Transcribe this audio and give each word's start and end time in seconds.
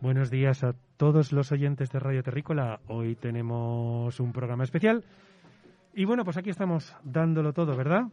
Buenos 0.00 0.30
días 0.30 0.64
a 0.64 0.74
todos 0.96 1.32
los 1.32 1.52
oyentes 1.52 1.90
de 1.90 1.98
Radio 2.00 2.22
Terrícola. 2.22 2.80
Hoy 2.88 3.14
tenemos 3.16 4.18
un 4.20 4.32
programa 4.32 4.64
especial. 4.64 5.04
Y 5.94 6.04
bueno, 6.04 6.24
pues 6.24 6.36
aquí 6.36 6.50
estamos 6.50 6.94
dándolo 7.04 7.52
todo, 7.52 7.76
¿verdad? 7.76 8.04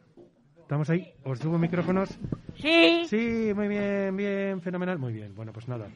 Estamos 0.59 0.89
ahí. 0.89 1.13
¿Os 1.23 1.39
subo 1.39 1.57
micrófonos? 1.57 2.09
Sí. 2.55 3.03
Sí, 3.07 3.51
muy 3.55 3.67
bien, 3.69 4.15
bien, 4.17 4.61
fenomenal. 4.61 4.99
Muy 4.99 5.13
bien. 5.13 5.33
Bueno, 5.33 5.53
pues 5.53 5.67
nada. 5.67 5.87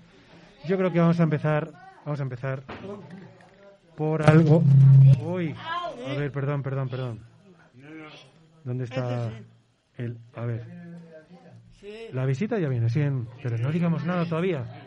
Yo 0.68 0.77
creo 0.77 0.91
que 0.93 1.00
vamos 1.00 1.20
a 1.20 1.23
empezar. 1.23 1.71
Vamos 2.05 2.20
a 2.20 2.23
empezar 2.23 2.64
por 3.98 4.21
algo. 4.30 4.64
Uy. 5.26 5.54
A 6.08 6.14
ver, 6.18 6.32
perdón, 6.32 6.64
perdón, 6.64 6.88
perdón. 6.89 7.20
¿Dónde 8.64 8.86
está 8.86 9.30
el.? 9.98 10.18
A 10.36 10.46
ver. 10.46 10.64
La 12.14 12.26
visita 12.26 12.60
ya 12.60 12.70
viene, 12.70 12.89
sí, 12.89 13.02
en- 13.02 13.28
pero 13.42 13.58
no 13.58 13.71
digamos 13.71 14.05
nada 14.05 14.26
todavía. 14.26 14.80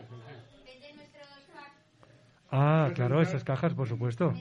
Ah, 2.57 2.89
claro, 2.95 3.21
esas 3.21 3.43
cajas, 3.43 3.73
por 3.73 3.87
supuesto. 3.87 4.33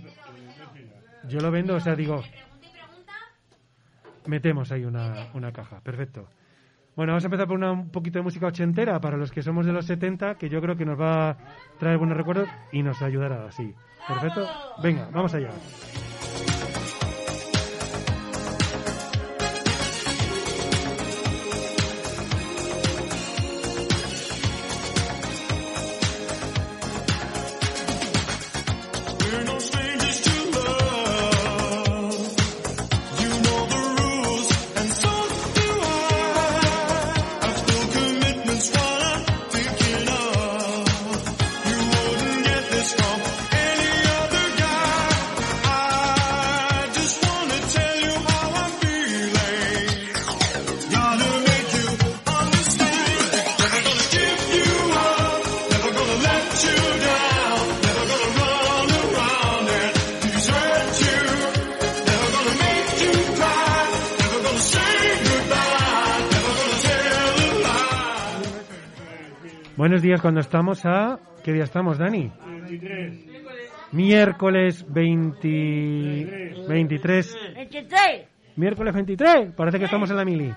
Yo 1.29 1.41
lo 1.41 1.51
vendo, 1.51 1.75
o 1.75 1.81
sea, 1.81 1.97
digo. 1.97 2.23
Metemos 4.27 4.71
ahí 4.71 4.85
una, 4.85 5.31
una 5.35 5.53
caja, 5.53 5.81
perfecto. 5.81 6.29
Bueno, 6.95 7.13
vamos 7.13 7.25
a 7.25 7.27
empezar 7.27 7.49
por 7.49 7.57
una, 7.57 7.73
un 7.73 7.91
poquito 7.91 8.21
de 8.21 8.23
música 8.23 8.47
ochentera 8.47 9.01
para 9.01 9.17
los 9.17 9.33
que 9.33 9.43
somos 9.43 9.67
de 9.67 9.73
los 9.73 9.87
70, 9.87 10.37
que 10.37 10.49
yo 10.49 10.61
creo 10.61 10.77
que 10.77 10.85
nos 10.85 10.99
va 10.99 11.31
a 11.31 11.37
traer 11.81 11.99
buenos 11.99 12.17
recuerdos 12.17 12.49
y 12.71 12.85
nos 12.85 13.03
ayudará 13.03 13.47
así. 13.47 13.75
Perfecto. 14.07 14.49
Venga, 14.81 15.09
vamos 15.13 15.35
allá. 15.35 15.51
Días 70.15 70.23
cuando 70.23 70.41
estamos 70.41 70.85
a... 70.85 71.19
¿Qué 71.43 71.53
día 71.53 71.65
estamos, 71.65 71.99
Dani? 71.99 72.31
Miércoles 73.91 74.87
20... 74.89 76.67
23. 76.69 77.37
23. 77.57 78.29
Miércoles 78.55 78.95
23. 78.95 79.53
Parece 79.57 79.79
que 79.79 79.87
estamos 79.87 80.09
en 80.11 80.17
la 80.17 80.25
mili. 80.25 80.53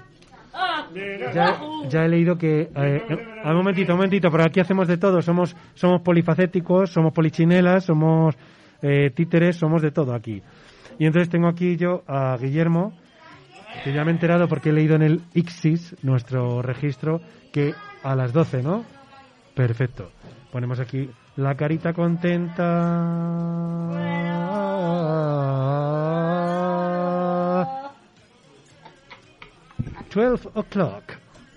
Ah, 0.53 0.87
Ya, 1.33 1.59
ya 1.89 2.05
he 2.05 2.07
leído 2.07 2.37
que... 2.37 2.69
Eh, 2.75 3.01
un 3.45 3.55
momentito, 3.55 3.93
un 3.93 3.97
momentito, 3.97 4.29
pero 4.29 4.43
aquí 4.43 4.59
hacemos 4.59 4.87
de 4.87 4.97
todo. 4.97 5.23
Somos, 5.23 5.55
somos 5.73 6.03
polifacéticos, 6.03 6.91
somos 6.91 7.11
polichinelas, 7.11 7.85
somos 7.85 8.35
eh, 8.83 9.09
títeres, 9.09 9.55
somos 9.55 9.81
de 9.81 9.89
todo 9.89 10.13
aquí. 10.13 10.43
Y 10.99 11.05
entonces 11.07 11.29
tengo 11.29 11.47
aquí 11.47 11.77
yo 11.77 12.03
a 12.05 12.37
Guillermo, 12.37 12.93
que 13.83 13.91
ya 13.91 14.03
me 14.03 14.11
he 14.11 14.13
enterado 14.13 14.47
porque 14.47 14.69
he 14.69 14.73
leído 14.73 14.95
en 14.95 15.01
el 15.01 15.21
ICSIS, 15.33 15.95
nuestro 16.03 16.61
registro, 16.61 17.21
que 17.51 17.73
a 18.03 18.15
las 18.15 18.33
12, 18.33 18.61
¿no? 18.61 18.96
Perfecto. 19.57 20.11
Ponemos 20.51 20.79
aquí 20.79 21.09
la 21.35 21.55
carita 21.55 21.91
contenta. 21.91 22.63
12 30.13 30.49
o'clock. 30.53 31.13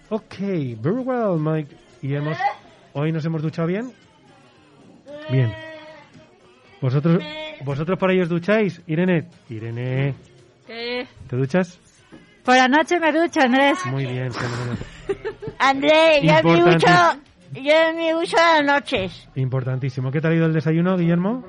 Ok, 0.09 0.35
very 0.81 1.03
well, 1.05 1.39
Mike. 1.39 1.77
Y 2.01 2.15
hemos, 2.15 2.39
hoy 2.95 3.13
nos 3.13 3.23
hemos 3.27 3.43
duchado 3.43 3.69
bien. 3.69 3.93
Bien. 5.31 5.55
Vosotros, 6.81 7.23
vosotros 7.67 7.99
por 7.99 8.09
ahí 8.09 8.23
os 8.23 8.31
ducháis, 8.31 8.81
Irene. 8.87 9.29
Irene, 9.51 10.15
¿Qué? 10.67 11.07
¿te 11.29 11.37
duchas? 11.37 11.79
Por 12.45 12.57
la 12.57 12.67
noche 12.67 12.99
me 12.99 13.13
ducho, 13.13 13.41
Andrés. 13.43 13.79
Muy 13.85 14.07
bien, 14.07 14.33
fenomenal. 14.33 14.79
André, 15.59 16.21
yo 16.23 16.33
me 16.43 16.59
Importante. 16.59 17.30
Yo 17.53 17.95
me 17.95 18.15
uso 18.15 18.37
las 18.37 18.65
noches. 18.65 19.29
Importantísimo. 19.35 20.11
¿Qué 20.11 20.21
tal 20.21 20.33
ha 20.33 20.37
ido 20.37 20.47
el 20.47 20.53
desayuno, 20.53 20.97
Guillermo? 20.97 21.45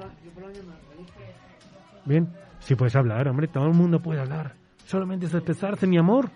Bien. 2.06 2.28
Sí 2.59 2.75
puedes 2.75 2.95
hablar, 2.95 3.28
hombre. 3.28 3.47
Todo 3.47 3.66
el 3.66 3.73
mundo 3.73 4.00
puede 4.00 4.22
hablar. 4.22 4.56
Solamente 4.85 5.25
es 5.25 5.34
expresarse, 5.34 5.88
mi 5.88 5.97
amor. 5.97 6.29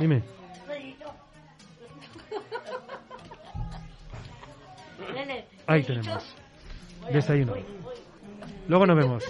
Dime. 0.00 0.22
Ahí 5.66 5.82
tenemos. 5.82 6.34
Desayuno. 7.12 7.54
Luego 8.68 8.86
nos 8.86 8.96
vemos. 8.96 9.24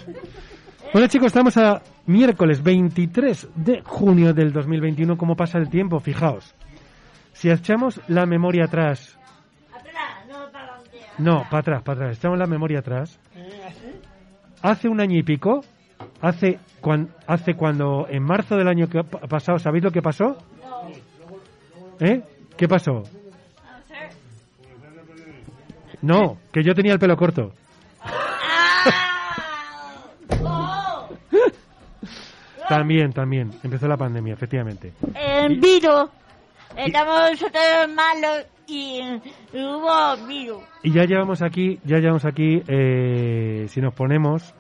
Bueno, 0.93 1.09
chicos, 1.09 1.27
estamos 1.27 1.57
a 1.57 1.83
miércoles 2.07 2.63
23 2.63 3.49
de 3.57 3.83
junio 3.83 4.33
del 4.33 4.53
2021. 4.53 5.17
¿Cómo 5.19 5.37
pasa 5.37 5.59
el 5.59 5.69
tiempo? 5.69 6.01
Fijaos. 6.01 6.55
Si 7.33 7.51
echamos 7.51 8.01
la 8.09 8.25
memoria 8.25 8.65
atrás. 8.65 9.18
No, 11.19 11.43
para 11.51 11.61
atrás, 11.61 11.83
para 11.83 12.01
atrás. 12.05 12.19
Echamos 12.19 12.39
la 12.39 12.47
memoria 12.47 12.81
atrás. 12.81 13.19
Hace 14.63 14.89
un 14.89 15.01
año 15.01 15.17
y 15.19 15.23
pico, 15.23 15.61
hace, 16.21 16.59
cuan- 16.81 17.09
hace 17.27 17.55
cuando, 17.55 18.07
en 18.09 18.23
marzo 18.25 18.57
del 18.57 18.69
año 18.69 18.89
que 18.89 19.03
pasado, 19.05 19.59
¿sabéis 19.59 19.85
lo 19.85 19.91
que 19.91 20.03
pasó? 20.03 20.37
¿Eh? 22.01 22.23
¿Qué 22.57 22.69
pasó? 22.69 23.03
No, 26.03 26.39
que 26.53 26.63
yo 26.63 26.75
tenía 26.75 26.93
el 26.93 26.99
pelo 26.99 27.17
corto. 27.17 27.53
También, 32.69 33.13
también. 33.13 33.51
Empezó 33.63 33.89
la 33.89 33.97
pandemia, 33.97 34.35
efectivamente. 34.35 34.93
El 35.15 35.59
virus. 35.59 36.11
Estamos 36.77 37.31
nosotros 37.31 37.63
malos 37.95 38.45
y 38.69 39.01
hubo 39.55 40.27
virus. 40.27 40.63
Y 40.83 40.93
ya 40.93 41.05
llevamos 41.05 41.43
aquí, 41.43 41.79
ya 41.85 41.99
llevamos 41.99 42.25
aquí, 42.25 42.63
eh, 42.69 43.67
si 43.69 43.81
nos 43.81 43.95
ponemos, 43.95 44.55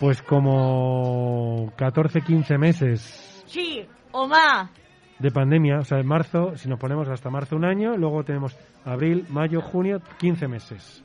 pues 0.00 0.22
como 0.22 1.72
14, 1.76 2.20
15 2.22 2.58
meses 2.58 3.42
Sí, 3.46 3.86
o 4.12 4.26
más. 4.26 4.70
de 5.18 5.30
pandemia, 5.30 5.78
o 5.78 5.84
sea, 5.84 5.98
en 5.98 6.06
marzo, 6.06 6.56
si 6.56 6.68
nos 6.68 6.78
ponemos 6.78 7.08
hasta 7.08 7.30
marzo 7.30 7.56
un 7.56 7.64
año, 7.64 7.96
luego 7.96 8.22
tenemos 8.24 8.56
abril, 8.84 9.24
mayo, 9.30 9.60
junio, 9.62 10.00
15 10.18 10.48
meses. 10.48 11.02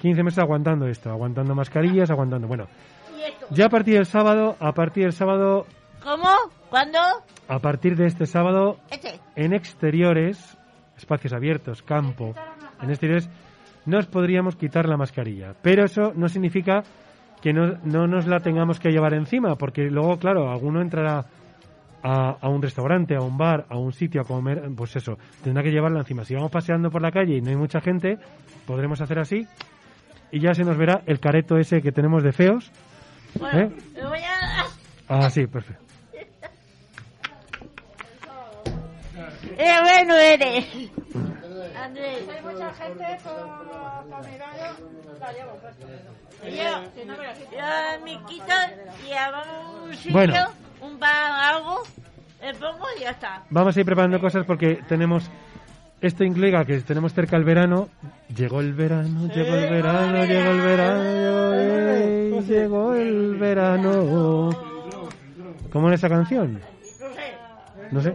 15 0.00 0.22
meses 0.22 0.38
aguantando 0.40 0.86
esto, 0.88 1.10
aguantando 1.10 1.54
mascarillas, 1.54 2.10
aguantando. 2.10 2.46
Bueno, 2.48 2.66
ya 3.50 3.66
a 3.66 3.68
partir 3.68 3.94
del 3.94 4.06
sábado, 4.06 4.56
a 4.60 4.72
partir 4.72 5.04
del 5.04 5.12
sábado, 5.12 5.66
¿Cómo? 6.02 6.28
¿Cuándo? 6.70 6.98
a 7.48 7.58
partir 7.60 7.96
de 7.96 8.06
este 8.06 8.26
sábado, 8.26 8.78
Este. 8.90 9.20
en 9.36 9.52
exteriores, 9.54 10.57
espacios 10.98 11.32
abiertos, 11.32 11.82
campo, 11.82 12.34
en 12.82 12.90
exteriores, 12.90 13.30
nos 13.86 14.06
podríamos 14.06 14.56
quitar 14.56 14.86
la 14.86 14.96
mascarilla. 14.96 15.54
Pero 15.62 15.84
eso 15.84 16.12
no 16.14 16.28
significa 16.28 16.82
que 17.40 17.52
no, 17.52 17.78
no 17.84 18.06
nos 18.06 18.26
la 18.26 18.40
tengamos 18.40 18.78
que 18.80 18.90
llevar 18.90 19.14
encima, 19.14 19.56
porque 19.56 19.90
luego, 19.90 20.18
claro, 20.18 20.50
alguno 20.50 20.82
entrará 20.82 21.24
a, 22.02 22.36
a 22.40 22.48
un 22.48 22.60
restaurante, 22.60 23.16
a 23.16 23.20
un 23.20 23.38
bar, 23.38 23.66
a 23.68 23.78
un 23.78 23.92
sitio 23.92 24.20
a 24.20 24.24
comer, 24.24 24.62
pues 24.76 24.96
eso, 24.96 25.18
tendrá 25.42 25.62
que 25.62 25.70
llevarla 25.70 26.00
encima. 26.00 26.24
Si 26.24 26.34
vamos 26.34 26.50
paseando 26.50 26.90
por 26.90 27.02
la 27.02 27.10
calle 27.10 27.36
y 27.36 27.40
no 27.40 27.50
hay 27.50 27.56
mucha 27.56 27.80
gente, 27.80 28.18
podremos 28.66 29.00
hacer 29.00 29.18
así 29.18 29.46
y 30.30 30.40
ya 30.40 30.54
se 30.54 30.64
nos 30.64 30.76
verá 30.76 31.02
el 31.06 31.20
careto 31.20 31.56
ese 31.56 31.80
que 31.80 31.92
tenemos 31.92 32.22
de 32.22 32.32
feos. 32.32 32.70
Bueno, 33.38 33.60
¿Eh? 33.60 33.72
me 33.94 34.06
voy 34.06 34.18
a... 34.18 34.64
Ah, 35.08 35.30
sí, 35.30 35.46
perfecto. 35.46 35.87
¡Qué 39.58 39.80
bueno 39.82 40.14
eres! 40.14 40.64
Andrés. 41.76 42.28
Hay 42.28 42.42
mucha 42.42 42.72
gente 42.74 43.04
la 45.20 45.32
llevo 45.32 45.52
puesta. 45.60 45.86
Yo, 46.44 47.04
no, 47.04 47.14
yo 47.16 48.04
me 48.04 48.24
quito 48.26 48.52
y 49.08 49.12
hago 49.12 49.84
un 49.84 49.94
sitio, 49.94 50.12
Bueno. 50.12 50.34
un 50.80 50.98
pan, 50.98 51.32
algo, 51.32 51.82
le 52.40 52.54
pongo 52.54 52.86
y 52.96 53.00
ya 53.00 53.10
está. 53.10 53.42
Vamos 53.50 53.76
a 53.76 53.80
ir 53.80 53.86
preparando 53.86 54.20
cosas 54.20 54.46
porque 54.46 54.76
tenemos 54.88 55.28
Esto 56.00 56.22
implica 56.22 56.64
que 56.64 56.78
tenemos 56.82 57.12
cerca 57.12 57.36
el 57.36 57.42
verano. 57.42 57.88
Llegó 58.34 58.60
el 58.60 58.72
verano, 58.74 59.26
llegó 59.26 59.56
el 59.56 59.68
verano, 59.70 60.24
llegó 60.24 60.50
el 60.50 60.60
verano, 60.60 61.02
llegó 61.02 62.38
el, 62.38 62.46
llegó 62.46 62.94
el 62.94 63.36
verano. 63.36 64.50
¿Cómo 65.72 65.88
es 65.88 65.94
esa 65.94 66.08
canción? 66.08 66.60
No 67.90 68.00
sé. 68.00 68.14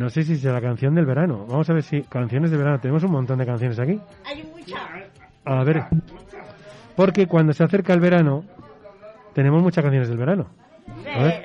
No 0.00 0.08
sé 0.08 0.22
si 0.22 0.32
es 0.32 0.42
la 0.44 0.62
canción 0.62 0.94
del 0.94 1.04
verano. 1.04 1.44
Vamos 1.46 1.68
a 1.68 1.74
ver 1.74 1.82
si 1.82 2.00
canciones 2.00 2.50
de 2.50 2.56
verano. 2.56 2.80
Tenemos 2.80 3.04
un 3.04 3.10
montón 3.10 3.38
de 3.38 3.44
canciones 3.44 3.78
aquí. 3.78 4.00
Hay 4.24 4.42
mucha. 4.44 4.78
A 5.44 5.62
ver. 5.62 5.84
Porque 6.96 7.26
cuando 7.26 7.52
se 7.52 7.64
acerca 7.64 7.92
el 7.92 8.00
verano, 8.00 8.42
tenemos 9.34 9.62
muchas 9.62 9.84
canciones 9.84 10.08
del 10.08 10.16
verano. 10.16 10.46
A 11.04 11.22
ver. 11.22 11.44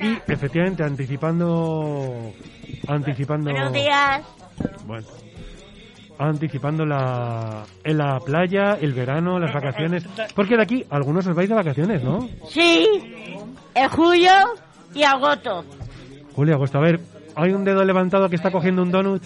Y 0.00 0.32
efectivamente, 0.32 0.82
anticipando. 0.84 2.32
Anticipando. 2.86 3.50
Buenos 3.50 3.72
días. 3.72 4.22
Bueno. 4.86 5.06
Anticipando 6.18 6.86
la, 6.86 7.64
en 7.84 7.98
la 7.98 8.18
playa, 8.20 8.78
el 8.80 8.94
verano, 8.94 9.38
las 9.38 9.52
vacaciones. 9.52 10.06
Porque 10.34 10.56
de 10.56 10.62
aquí 10.62 10.84
algunos 10.88 11.26
os 11.26 11.34
vais 11.34 11.48
de 11.48 11.54
vacaciones, 11.54 12.02
¿no? 12.02 12.26
Sí, 12.48 12.86
en 13.74 13.88
julio 13.90 14.32
y 14.94 15.02
agosto. 15.02 15.64
Julio, 16.34 16.54
agosto. 16.54 16.78
A 16.78 16.82
ver, 16.82 17.00
hay 17.34 17.52
un 17.52 17.64
dedo 17.64 17.84
levantado 17.84 18.30
que 18.30 18.36
está 18.36 18.50
cogiendo 18.50 18.82
un 18.82 18.90
donut. 18.90 19.22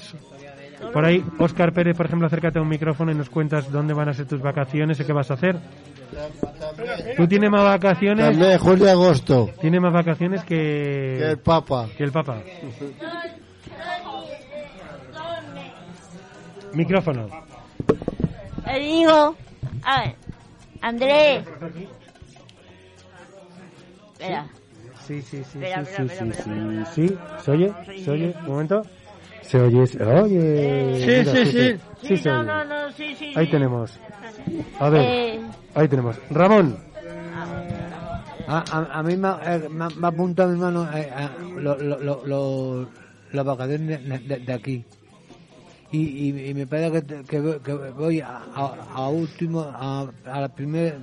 Por 0.93 1.05
ahí, 1.05 1.25
Óscar 1.38 1.73
Pérez, 1.73 1.97
por 1.97 2.06
ejemplo, 2.06 2.27
acércate 2.27 2.59
a 2.59 2.62
un 2.62 2.69
micrófono 2.69 3.12
y 3.12 3.15
nos 3.15 3.31
cuentas 3.31 3.71
dónde 3.71 3.94
van 3.94 4.09
a 4.09 4.15
ser 4.15 4.27
tus 4.27 4.41
vacaciones 4.41 4.99
y 4.99 5.05
qué 5.05 5.12
vas 5.12 5.31
a 5.31 5.35
hacer. 5.35 5.56
Tú 7.17 7.27
tienes 7.29 7.50
más 7.50 7.62
vacaciones, 7.62 8.25
También 8.27 8.59
julio 8.59 8.87
y 8.87 8.88
agosto. 8.88 9.49
tienes 9.61 9.81
más 9.81 9.93
vacaciones 9.93 10.43
Que 10.44 11.19
el 11.31 11.37
que, 11.37 11.43
Papa. 11.43 11.88
que 11.97 12.05
el 12.05 12.11
Papa. 12.12 12.38
Micrófono. 16.73 17.29
Le 18.67 18.79
digo, 18.79 19.37
a 19.85 20.00
ver, 20.03 20.15
Andrés. 20.81 21.44
Espera. 24.12 24.47
Sí, 25.06 25.23
sí, 25.23 25.43
sí, 25.44 25.59
sí, 25.61 25.61
sí, 25.97 26.09
sí, 26.09 26.33
sí, 26.33 26.85
sí. 27.09 27.19
¿Se 27.44 27.50
oye? 27.50 27.73
¿Se 28.05 28.11
oye? 28.11 28.35
Un 28.43 28.47
momento. 28.47 28.83
¿Se 29.42 29.60
oye? 29.60 29.87
¿Se 29.87 30.02
oye? 30.04 31.00
Sí, 31.00 31.06
Mira, 31.06 31.32
sí, 31.32 31.52
sí. 31.52 31.81
Sí, 32.02 32.16
se 32.19 32.28
no, 32.31 32.38
oye. 32.40 32.46
no, 32.46 32.64
no, 32.64 32.92
sí, 32.92 33.14
sí. 33.19 33.32
Ahí 33.37 33.46
sí. 33.46 33.50
tenemos. 33.50 33.90
A 34.78 34.88
ver, 34.90 35.00
Eh, 35.06 35.40
ahí 35.75 35.88
tenemos. 35.88 36.16
Ramón. 36.31 36.78
A, 38.46 38.58
a, 38.58 38.98
a 38.98 39.02
mí 39.02 39.16
me, 39.16 39.28
ha- 39.28 39.56
eh, 39.56 39.69
me, 39.69 40.06
apuntado 40.08 40.48
mi 40.48 40.54
hermano 40.54 40.88
eh, 40.92 41.10
a 41.10 41.31
lo, 41.60 41.76
lo, 41.76 42.00
lo, 42.00 42.26
lo- 42.26 42.88
las 43.32 43.44
vacaciones 43.44 44.04
de, 44.08 44.19
de- 44.19 44.38
de 44.40 44.52
aquí. 44.52 44.84
Y, 45.92 45.98
y, 46.31 46.48
y 46.50 46.54
me 46.54 46.66
parece 46.66 47.02
que, 47.04 47.25
que, 47.25 47.40
voy- 47.40 47.58
que 47.60 47.72
voy 47.72 48.20
a, 48.20 48.28
a, 48.54 48.75
a 48.94 49.08
último, 49.08 49.60
a, 49.62 50.06
a 50.25 50.40
la 50.40 50.48
primer 50.48 50.98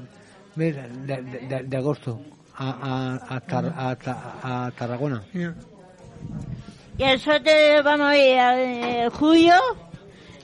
mes 0.55 0.75
de, 0.75 1.21
de, 1.21 1.47
de- 1.47 1.63
de 1.63 1.77
agosto, 1.77 2.19
a, 2.55 3.19
a, 3.29 3.35
a, 3.35 3.39
Tar- 3.41 3.73
a, 3.77 4.65
a 4.65 4.71
Tarragona. 4.71 5.23
Y 6.97 7.03
nosotros 7.03 7.83
vamos 7.83 8.07
a 8.07 8.17
ir 8.17 8.37
en 8.37 9.09
julio, 9.11 9.53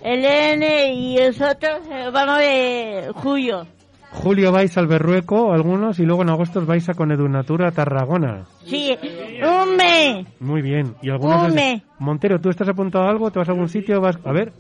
el 0.04 0.26
N 0.26 0.94
y 0.94 1.16
nosotros 1.18 1.82
eh, 1.92 2.10
vamos 2.12 2.38
a 2.38 2.44
ir 2.44 3.04
en 3.06 3.14
julio. 3.14 3.68
Julio 4.12 4.52
vais 4.52 4.78
al 4.78 4.86
Berrueco, 4.86 5.52
algunos, 5.54 6.00
y 6.00 6.04
luego 6.04 6.22
en 6.22 6.30
agosto 6.30 6.60
os 6.60 6.68
vais 6.68 6.88
a 6.88 6.94
Conedunatura 6.94 7.70
a 7.70 7.72
Tarragona. 7.72 8.44
Sí, 8.64 8.96
un 9.42 9.76
mes. 9.76 10.28
Muy 10.40 10.62
bien. 10.62 10.96
Y 11.02 11.10
algunos. 11.10 11.48
Come. 11.48 11.84
Montero, 11.98 12.40
¿tú 12.40 12.50
estás 12.50 12.70
apuntado 12.70 13.06
a 13.06 13.10
algo? 13.10 13.32
¿Te 13.32 13.40
vas 13.40 13.50
a 13.50 13.54
algún 13.54 13.70
sitio? 13.70 14.00
¿Vas... 14.02 14.20
A 14.24 14.32
ver. 14.32 14.54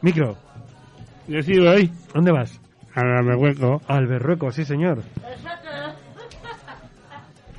Micro. 0.00 0.36
Yo 1.28 1.40
sí 1.42 1.60
voy 1.60 1.92
¿Dónde 2.12 2.32
vas? 2.32 2.60
a 2.94 3.04
la 3.04 3.22
Berrueco. 3.22 3.80
Al 3.86 4.06
Berrueco, 4.06 4.50
sí, 4.50 4.64
señor. 4.64 5.02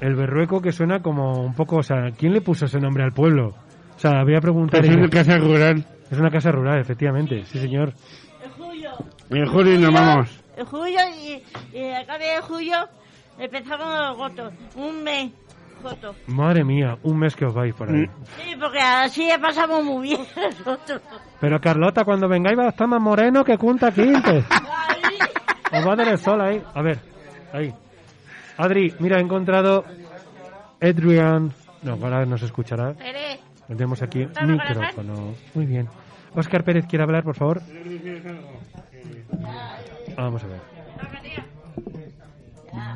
El 0.03 0.15
Berrueco 0.15 0.61
que 0.61 0.73
suena 0.73 1.01
como 1.01 1.39
un 1.39 1.53
poco. 1.53 1.77
O 1.77 1.81
sea, 1.81 2.11
¿quién 2.11 2.33
le 2.33 2.41
puso 2.41 2.65
ese 2.65 2.77
nombre 2.77 3.05
al 3.05 3.13
pueblo? 3.13 3.53
O 3.95 3.99
sea, 3.99 4.21
voy 4.25 4.35
a 4.35 4.41
preguntar. 4.41 4.83
Es 4.83 4.93
una 4.93 5.07
casa 5.07 5.37
rural. 5.37 5.85
Es 6.11 6.19
una 6.19 6.29
casa 6.29 6.51
rural, 6.51 6.81
efectivamente. 6.81 7.45
Sí, 7.45 7.57
señor. 7.57 7.93
En 8.43 8.51
julio. 8.51 8.91
En 9.29 9.45
julio 9.45 9.79
nos 9.79 9.93
vamos. 9.93 10.43
En 10.57 10.65
julio 10.65 10.99
y, 11.17 11.41
y 11.77 11.91
acá 11.93 12.17
de 12.17 12.41
julio 12.41 12.75
empezamos 13.39 13.87
agosto. 13.87 14.51
Un 14.75 15.03
mes. 15.05 15.31
Agosto. 15.79 16.15
Madre 16.27 16.65
mía, 16.65 16.97
un 17.03 17.19
mes 17.19 17.33
que 17.33 17.45
os 17.45 17.53
vais 17.53 17.73
por 17.73 17.89
ahí. 17.89 18.05
Sí, 18.37 18.55
porque 18.59 18.79
así 18.79 19.29
pasamos 19.41 19.85
muy 19.85 20.09
bien 20.09 20.19
nosotros. 20.35 21.01
Pero 21.39 21.61
Carlota, 21.61 22.03
cuando 22.03 22.27
vengáis 22.27 22.59
va 22.59 22.65
a 22.65 22.69
estar 22.69 22.89
más 22.89 23.01
moreno 23.01 23.41
que 23.45 23.57
Cunta 23.57 23.89
Quinte. 23.89 24.39
Os 24.39 25.87
va 25.87 25.93
a 25.93 25.95
dar 25.95 26.09
el 26.09 26.17
sol 26.17 26.41
ahí. 26.41 26.61
A 26.73 26.81
ver, 26.81 26.99
ahí. 27.53 27.73
Adri, 28.57 28.93
mira, 28.99 29.17
he 29.17 29.21
encontrado 29.21 29.83
Adrian. 30.81 31.53
No, 31.81 31.93
ahora 31.93 32.25
nos 32.25 32.41
escuchará. 32.43 32.93
Pérez, 32.93 33.39
Tenemos 33.67 34.01
aquí 34.01 34.25
¿Vamos 34.25 34.39
a 34.39 34.45
micrófono. 34.45 35.33
Muy 35.53 35.65
bien. 35.65 35.87
Oscar 36.35 36.63
Pérez 36.63 36.85
quiere 36.87 37.03
hablar, 37.03 37.23
por 37.23 37.35
favor. 37.35 37.61
Vamos 40.15 40.43
a 40.43 40.47
ver. 40.47 40.61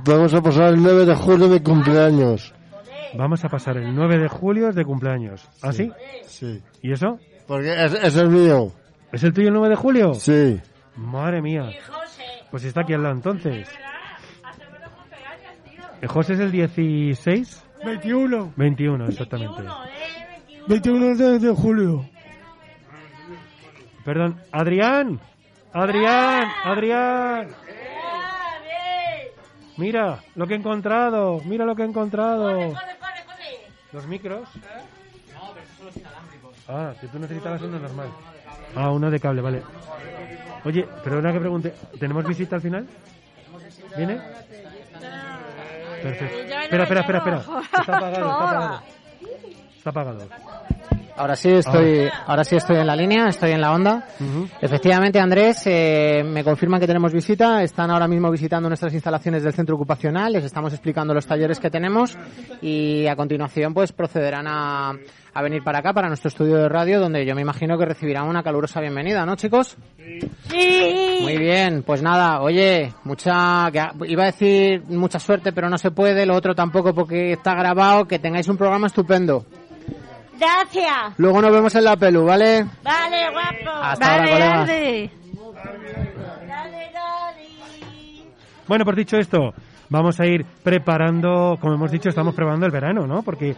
Vamos 0.06 0.34
a 0.34 0.42
pasar 0.42 0.74
el 0.74 0.82
9 0.82 1.06
de 1.06 1.16
julio 1.16 1.48
mi 1.50 1.60
cumpleaños. 1.60 2.54
Vamos 3.14 3.44
a 3.44 3.50
pasar 3.50 3.78
el 3.78 3.94
9 3.94 4.20
de 4.20 4.28
julio 4.28 4.72
de 4.72 4.86
cumpleaños. 4.86 5.48
¿Ah, 5.62 5.72
sí? 5.72 5.92
Sí. 6.26 6.62
¿Y 6.82 6.92
eso? 6.92 7.20
Porque 7.48 7.74
es, 7.74 7.94
es 7.94 8.16
el 8.16 8.30
mío. 8.30 8.72
¿Es 9.12 9.24
el 9.24 9.34
tuyo 9.34 9.48
el 9.50 9.54
9 9.54 9.70
de 9.70 9.76
julio? 9.76 10.14
Sí. 10.14 10.60
Madre 10.96 11.42
mía. 11.42 11.70
Pues 12.52 12.64
está 12.64 12.82
aquí 12.82 12.94
al 12.94 13.04
lado 13.04 13.16
entonces. 13.16 13.68
¿El 16.02 16.08
José 16.08 16.34
es 16.34 16.40
el 16.40 16.52
16? 16.52 17.64
21. 17.86 18.54
21, 18.56 19.08
exactamente. 19.08 19.64
21 20.68 21.16
de, 21.16 21.40
de 21.40 21.56
julio. 21.56 22.06
Perdón, 24.04 24.40
Adrián. 24.52 25.20
Adrián, 25.74 26.48
Adrián. 26.64 27.50
Ah. 27.50 27.68
Mira 29.78 30.20
lo 30.36 30.48
que 30.48 30.54
he 30.54 30.58
encontrado. 30.58 31.42
Mira 31.46 31.66
lo 31.66 31.76
que 31.76 31.84
he 31.84 31.86
encontrado. 31.86 32.52
Corre, 32.52 32.74
corre, 32.74 33.24
corre. 33.26 33.72
¿Los 33.94 34.08
micros? 34.08 34.50
Ah, 36.68 36.94
que 37.00 37.08
tú 37.08 37.20
necesitabas 37.20 37.62
uno 37.62 37.80
normal. 37.80 38.10
Ah, 38.76 38.92
uno 38.92 39.10
de 39.10 39.20
cable, 39.20 39.42
vale. 39.42 39.62
Oye, 40.66 40.86
perdona 41.04 41.32
que 41.32 41.40
pregunte. 41.40 41.74
¿Tenemos 42.00 42.26
visita 42.26 42.56
al 42.58 42.62
final? 42.62 42.88
¿Viene? 43.96 44.20
Perfecto. 46.08 46.38
Espera, 46.38 46.84
espera, 46.84 47.00
espera, 47.02 47.18
espera. 47.20 47.38
Está 47.80 47.98
apagado, 47.98 48.30
está 48.30 48.36
apagado. 48.36 48.84
Está 49.78 49.90
apagado. 49.90 50.77
Ahora 51.18 51.36
sí 51.36 51.50
estoy, 51.50 52.08
ahora 52.28 52.44
sí 52.44 52.56
estoy 52.56 52.78
en 52.78 52.88
la 52.88 52.96
línea, 52.96 53.28
estoy 53.28 53.52
en 53.52 53.62
la 53.62 53.72
onda. 53.74 54.06
Efectivamente, 54.62 55.20
Andrés, 55.20 55.62
eh, 55.66 56.24
me 56.26 56.44
confirman 56.44 56.80
que 56.80 56.88
tenemos 56.88 57.12
visita. 57.12 57.64
Están 57.64 57.90
ahora 57.92 58.08
mismo 58.08 58.30
visitando 58.30 58.70
nuestras 58.70 58.94
instalaciones 58.94 59.44
del 59.44 59.54
centro 59.54 59.76
ocupacional. 59.76 60.34
Les 60.34 60.44
estamos 60.46 60.74
explicando 60.74 61.14
los 61.14 61.26
talleres 61.26 61.60
que 61.60 61.70
tenemos 61.72 62.18
y 62.62 63.08
a 63.08 63.16
continuación, 63.16 63.74
pues 63.74 63.92
procederán 63.92 64.46
a, 64.48 64.92
a 65.34 65.42
venir 65.42 65.64
para 65.64 65.80
acá, 65.80 65.92
para 65.94 66.08
nuestro 66.08 66.30
estudio 66.30 66.58
de 66.58 66.70
radio, 66.70 67.00
donde 67.00 67.26
yo 67.26 67.34
me 67.36 67.42
imagino 67.42 67.78
que 67.78 67.86
recibirán 67.86 68.28
una 68.28 68.44
calurosa 68.44 68.80
bienvenida, 68.80 69.26
¿no, 69.26 69.36
chicos? 69.36 69.76
Sí. 70.50 71.20
Muy 71.22 71.38
bien, 71.38 71.84
pues 71.84 72.02
nada, 72.02 72.42
oye, 72.42 72.94
mucha, 73.04 73.70
que- 73.72 74.08
iba 74.08 74.24
a 74.24 74.28
decir 74.28 74.84
mucha 74.88 75.20
suerte, 75.20 75.52
pero 75.52 75.70
no 75.70 75.78
se 75.78 75.92
puede, 75.92 76.26
lo 76.26 76.36
otro 76.36 76.54
tampoco 76.56 76.94
porque 76.94 77.34
está 77.34 77.54
grabado, 77.56 78.06
que 78.06 78.20
tengáis 78.20 78.48
un 78.48 78.58
programa 78.58 78.88
estupendo. 78.88 79.46
Gracias. 80.40 81.14
Luego 81.18 81.42
nos 81.42 81.52
vemos 81.52 81.76
en 81.76 81.84
la 81.84 81.96
pelu, 81.96 82.26
¿vale? 82.26 82.66
Vale, 82.84 83.32
guapo. 83.32 83.78
Hasta 83.82 84.12
ahora, 84.14 84.24
colegas. 84.24 84.68
Dale, 84.68 85.12
dale. 86.48 87.48
Bueno, 88.68 88.84
por 88.84 88.96
dicho 88.96 89.18
esto, 89.18 89.54
vamos 89.90 90.20
a 90.20 90.26
ir 90.26 90.46
preparando, 90.64 91.58
como 91.60 91.76
hemos 91.76 91.92
dicho, 91.92 92.10
estamos 92.10 92.36
preparando 92.36 92.66
el 92.66 92.72
verano, 92.72 93.08
¿no? 93.08 93.24
Porque 93.24 93.56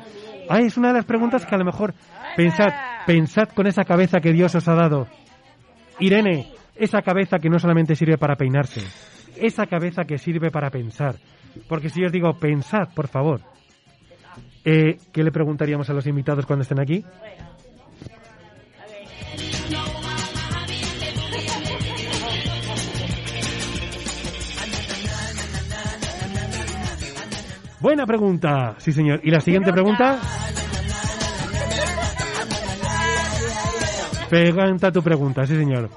ah, 0.50 0.60
es 0.60 0.78
una 0.78 0.90
de 0.90 0.96
las 0.96 1.06
preguntas 1.06 1.46
que 1.46 1.56
a 1.56 1.58
lo 1.58 1.66
mejor 1.66 1.94
pensad, 2.36 2.70
pensad 3.08 3.50
con 3.50 3.66
esa 3.66 3.84
cabeza 3.84 4.20
que 4.20 4.32
Dios 4.32 4.54
os 4.54 4.68
ha 4.68 4.76
dado. 4.76 5.08
Irene, 6.00 6.54
esa 6.76 7.02
cabeza 7.02 7.40
que 7.40 7.50
no 7.50 7.60
solamente 7.60 7.96
sirve 7.96 8.18
para 8.18 8.36
peinarse, 8.36 8.82
esa 9.36 9.66
cabeza 9.66 10.04
que 10.04 10.18
sirve 10.18 10.52
para 10.52 10.70
pensar. 10.70 11.16
Porque 11.68 11.90
si 11.90 12.02
yo 12.02 12.08
os 12.08 12.14
digo, 12.14 12.34
pensad, 12.40 12.90
por 12.94 13.08
favor. 13.08 13.42
Eh, 14.72 15.00
¿Qué 15.12 15.24
le 15.24 15.32
preguntaríamos 15.32 15.90
a 15.90 15.94
los 15.94 16.06
invitados 16.06 16.46
cuando 16.46 16.62
estén 16.62 16.80
aquí? 16.80 17.04
Buena 27.80 28.06
pregunta, 28.06 28.76
sí 28.78 28.92
señor. 28.92 29.22
¿Y 29.24 29.32
la 29.32 29.42
siguiente 29.42 29.74
pregunta? 29.74 30.20
Pregunta 34.30 34.92
tu 34.92 35.02
pregunta, 35.02 35.48
sí 35.48 35.56
señor. 35.56 35.90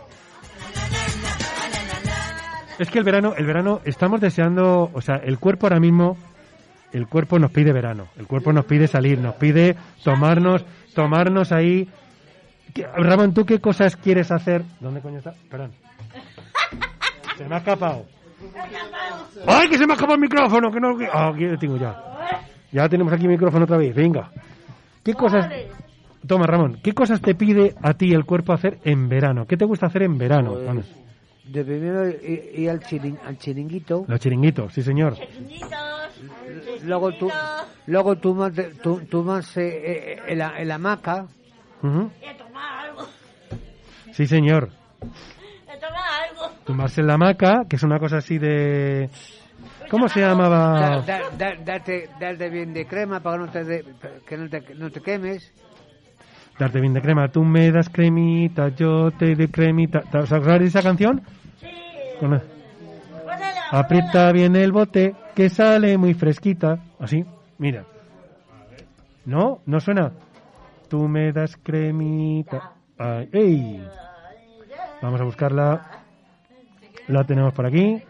Es 2.78 2.88
que 2.88 2.98
el 2.98 3.04
verano, 3.04 3.34
el 3.36 3.44
verano, 3.44 3.82
estamos 3.84 4.18
deseando, 4.18 4.90
o 4.94 5.00
sea, 5.02 5.16
el 5.16 5.38
cuerpo 5.38 5.66
ahora 5.66 5.78
mismo, 5.78 6.16
el 6.92 7.06
cuerpo 7.08 7.38
nos 7.38 7.50
pide 7.50 7.72
verano, 7.72 8.08
el 8.16 8.26
cuerpo 8.26 8.52
nos 8.52 8.64
pide 8.64 8.86
salir, 8.86 9.18
nos 9.18 9.34
pide 9.36 9.76
tomarnos, 10.04 10.64
tomarnos 10.94 11.52
ahí. 11.52 11.88
¿Qué- 12.74 12.86
Ramón, 12.86 13.34
¿tú 13.34 13.44
qué 13.44 13.60
cosas 13.60 13.96
quieres 13.96 14.30
hacer? 14.30 14.62
¿Dónde 14.80 15.00
coño 15.00 15.18
está? 15.18 15.34
Perdón. 15.50 15.72
Se 17.36 17.44
me 17.46 17.54
ha 17.54 17.58
escapado. 17.58 18.04
¡Ay, 19.46 19.68
que 19.68 19.78
se 19.78 19.86
me 19.86 19.92
ha 19.92 19.94
escapado 19.94 20.14
el 20.16 20.20
micrófono! 20.20 20.70
Que 20.70 20.80
no, 20.80 20.96
que... 20.96 21.06
Ah, 21.12 21.28
aquí 21.28 21.44
lo 21.44 21.56
tengo 21.58 21.76
ya. 21.76 21.96
Ya 22.72 22.88
tenemos 22.88 23.12
aquí 23.12 23.22
el 23.24 23.30
micrófono 23.30 23.64
otra 23.64 23.76
vez. 23.76 23.94
Venga. 23.94 24.30
¿Qué 25.02 25.14
cosas... 25.14 25.48
Toma, 26.26 26.46
Ramón. 26.46 26.78
¿Qué 26.82 26.92
cosas 26.92 27.20
te 27.20 27.34
pide 27.34 27.74
a 27.82 27.94
ti 27.94 28.12
el 28.12 28.24
cuerpo 28.24 28.52
hacer 28.52 28.78
en 28.84 29.08
verano? 29.08 29.46
¿Qué 29.46 29.56
te 29.56 29.64
gusta 29.64 29.86
hacer 29.86 30.02
en 30.02 30.18
verano? 30.18 30.52
Pues, 30.52 30.66
Vamos. 30.66 30.86
De 31.44 31.64
primero 31.64 32.08
ir, 32.08 32.52
ir 32.54 32.70
al, 32.70 32.80
chirin- 32.80 33.18
al 33.26 33.36
chiringuito, 33.36 34.04
Los 34.06 34.20
chiringuitos, 34.20 34.72
sí 34.72 34.82
señor. 34.82 35.16
luego 36.84 37.12
tú, 37.12 37.30
luego 37.86 38.16
tú 38.16 38.34
más, 38.34 38.54
de- 38.54 38.74
tú, 38.74 39.00
tú 39.10 39.22
más 39.24 39.56
eh, 39.56 40.12
eh, 40.14 40.18
en, 40.28 40.38
la, 40.38 40.58
en 40.60 40.68
la 40.68 40.74
hamaca. 40.76 41.26
Voy 41.82 42.10
a 42.28 42.36
tomar 42.36 42.86
algo. 42.86 43.06
Sí 44.12 44.26
señor. 44.26 44.70
A 45.68 45.74
tomar 45.78 46.02
algo. 46.30 46.56
Tumbarse 46.64 47.00
en 47.00 47.06
la 47.08 47.14
hamaca, 47.14 47.64
que 47.68 47.76
es 47.76 47.82
una 47.82 47.98
cosa 47.98 48.18
así 48.18 48.38
de... 48.38 49.10
¿Cómo 49.90 50.08
se 50.08 50.20
llamaba? 50.20 50.78
da- 50.80 51.02
da- 51.02 51.30
da- 51.36 51.56
darte, 51.64 52.08
darte 52.20 52.48
bien 52.48 52.72
de 52.72 52.86
crema 52.86 53.20
para 53.20 53.36
que 53.38 53.44
no 53.44 53.52
te, 53.52 53.64
de- 53.64 53.84
que 54.26 54.36
no 54.38 54.48
te, 54.48 54.74
no 54.74 54.90
te 54.90 55.00
quemes. 55.00 55.52
Darte 56.58 56.80
bien 56.80 56.92
de 56.94 57.00
crema. 57.02 57.28
Tú 57.28 57.42
me 57.44 57.70
das 57.72 57.88
cremita, 57.88 58.68
yo 58.68 59.10
te 59.10 59.34
doy 59.34 59.48
cremita. 59.48 60.02
¿Os 60.12 60.32
acordáis 60.32 60.60
de 60.62 60.66
esa 60.68 60.82
canción? 60.82 61.22
Sí. 61.60 61.66
Con 62.20 62.30
la- 62.32 62.40
Pónela, 62.40 63.68
Aprieta 63.70 64.30
bien 64.32 64.54
el 64.56 64.70
bote, 64.72 65.14
que 65.34 65.48
sale 65.48 65.96
muy 65.98 66.14
fresquita. 66.14 66.78
Así, 67.00 67.24
mira. 67.58 67.84
¿No? 69.24 69.60
¿No 69.66 69.80
suena? 69.80 70.12
Tú 70.88 71.08
me 71.08 71.32
das 71.32 71.56
cremita. 71.56 72.72
Ay, 72.98 73.28
¡Ey! 73.32 73.86
Vamos 75.00 75.20
a 75.20 75.24
buscarla. 75.24 75.90
La 77.08 77.24
tenemos 77.24 77.52
por 77.54 77.66
aquí. 77.66 78.02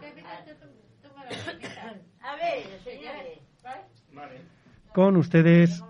A 2.21 2.35
ver, 2.35 2.63
señores. 2.83 3.39
Con 4.93 5.17
ustedes. 5.17 5.83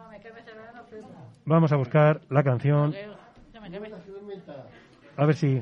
Vamos 1.45 1.71
a 1.71 1.75
buscar 1.75 2.21
la 2.29 2.43
canción. 2.43 2.95
A 5.17 5.25
ver 5.25 5.35
si. 5.35 5.61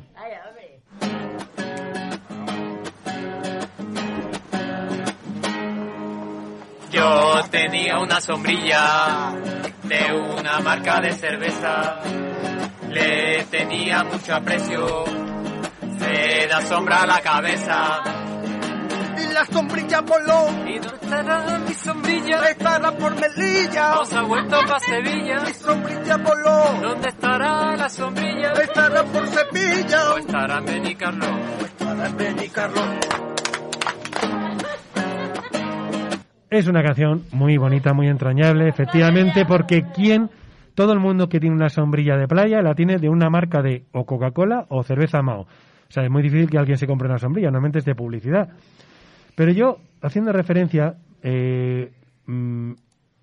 Yo 6.91 7.41
tenía 7.49 7.99
una 7.99 8.21
sombrilla 8.21 9.33
de 9.83 10.13
una 10.13 10.59
marca 10.59 10.99
de 11.01 11.13
cerveza. 11.13 12.01
Le 12.89 13.43
tenía 13.45 14.03
mucho 14.03 14.35
aprecio. 14.35 15.05
Se 15.97 16.47
da 16.47 16.61
sombra 16.61 17.03
a 17.03 17.07
la 17.07 17.21
cabeza. 17.21 18.20
Y 19.31 19.33
la 19.33 19.45
sombrilla 19.45 20.01
voló, 20.01 20.67
¿Y 20.67 20.79
dónde 20.79 20.97
estará 21.01 21.59
mi 21.59 21.73
sombrilla? 21.73 22.49
estará 22.49 22.91
por 22.91 23.13
Melilla. 23.15 23.95
No 23.95 24.05
se 24.05 24.17
ha 24.17 24.21
vuelto 24.23 24.57
para 24.67 24.79
Sevilla. 24.79 25.39
Mi 25.45 25.53
sombrilla 25.53 26.17
voló, 26.17 26.81
¿Dónde 26.81 27.07
estará 27.07 27.77
la 27.77 27.87
sombrilla? 27.87 28.51
estará 28.51 29.03
por 29.03 29.25
Sevilla. 29.27 30.13
¿O 30.13 30.17
estará 30.17 30.57
en 30.57 30.65
Benicarlo? 30.65 31.27
Estará 31.63 32.07
en 32.07 32.17
Benicarlo. 32.17 32.81
Es 36.49 36.67
una 36.67 36.83
canción 36.83 37.23
muy 37.31 37.55
bonita, 37.55 37.93
muy 37.93 38.07
entrañable, 38.07 38.67
efectivamente, 38.67 39.45
porque 39.45 39.83
quien, 39.95 40.29
todo 40.75 40.91
el 40.91 40.99
mundo 40.99 41.29
que 41.29 41.39
tiene 41.39 41.55
una 41.55 41.69
sombrilla 41.69 42.17
de 42.17 42.27
playa 42.27 42.61
la 42.61 42.75
tiene 42.75 42.97
de 42.97 43.07
una 43.07 43.29
marca 43.29 43.61
de 43.61 43.85
o 43.93 44.05
Coca-Cola 44.05 44.65
o 44.67 44.83
cerveza 44.83 45.21
Mao. 45.21 45.43
O 45.43 45.47
sea, 45.87 46.03
es 46.03 46.09
muy 46.09 46.21
difícil 46.21 46.49
que 46.49 46.57
alguien 46.57 46.77
se 46.77 46.87
compre 46.87 47.07
una 47.07 47.17
sombrilla, 47.17 47.47
normalmente 47.47 47.79
es 47.79 47.85
de 47.85 47.95
publicidad. 47.95 48.49
Pero 49.35 49.51
yo, 49.51 49.77
haciendo 50.01 50.31
referencia, 50.31 50.95
eh, 51.23 51.91
mm, 52.25 52.71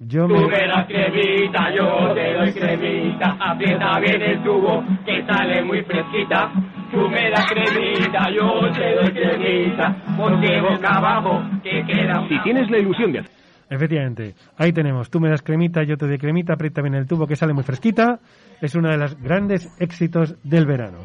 yo 0.01 0.27
Tú 0.27 0.35
me... 0.35 0.47
me 0.47 0.67
das 0.69 0.87
cremita, 0.87 1.75
yo 1.75 2.15
te 2.15 2.35
doy 2.35 2.53
cremita. 2.53 3.37
Aprieta 3.41 4.01
bien 4.01 4.23
el 4.23 4.43
tubo, 4.43 4.85
que 5.05 5.25
sale 5.27 5.63
muy 5.65 5.83
fresquita. 5.83 6.53
Tú 6.93 7.09
me 7.09 7.31
das 7.31 7.47
cremita, 7.47 8.31
yo 8.31 8.73
te 8.73 8.95
doy 8.95 9.13
cremita. 9.13 9.97
Porque 10.17 10.61
boca 10.61 10.89
abajo, 10.89 11.43
que 11.63 11.85
queda 11.85 12.27
Si 12.29 12.41
tienes 12.43 12.71
la 12.71 12.79
ilusión 12.79 13.13
de 13.13 13.19
hacer 13.21 13.39
Efectivamente, 13.71 14.35
ahí 14.57 14.73
tenemos, 14.73 15.11
tú 15.11 15.21
me 15.21 15.29
das 15.29 15.43
cremita, 15.43 15.83
yo 15.83 15.99
te 15.99 16.07
doy 16.07 16.17
cremita, 16.17 16.55
aprieta 16.55 16.81
bien 16.81 16.95
el 16.95 17.07
tubo 17.07 17.27
que 17.27 17.37
sale 17.37 17.53
muy 17.53 17.65
fresquita. 17.65 18.19
Es 18.63 18.75
uno 18.75 18.89
de 18.89 18.97
los 18.97 19.21
grandes 19.21 19.71
éxitos 19.79 20.37
del 20.43 20.65
verano. 20.65 20.99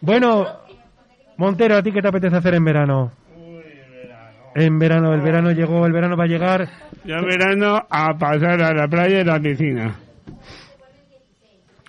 Bueno, 0.00 0.44
Montero, 1.36 1.76
¿a 1.76 1.82
ti 1.82 1.92
qué 1.92 2.00
te 2.00 2.08
apetece 2.08 2.36
hacer 2.36 2.54
en 2.54 2.64
verano? 2.64 3.12
En 4.56 4.78
verano, 4.78 5.12
el 5.12 5.20
verano 5.20 5.50
llegó, 5.50 5.84
el 5.84 5.92
verano 5.92 6.16
va 6.16 6.24
a 6.24 6.28
llegar. 6.28 6.68
Yo 7.04 7.16
verano 7.24 7.82
a 7.90 8.16
pasar 8.16 8.62
a 8.62 8.72
la 8.72 8.86
playa 8.86 9.18
y 9.18 9.20
a 9.22 9.24
la 9.24 9.40
piscina. 9.40 9.96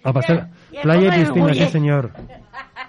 A 0.04 0.12
pasar. 0.14 0.50
Y 0.72 0.78
a 0.78 0.82
Playa 0.82 1.02
y 1.02 1.26
comer, 1.26 1.28
piscina, 1.28 1.54
sí 1.54 1.72
señor. 1.72 2.12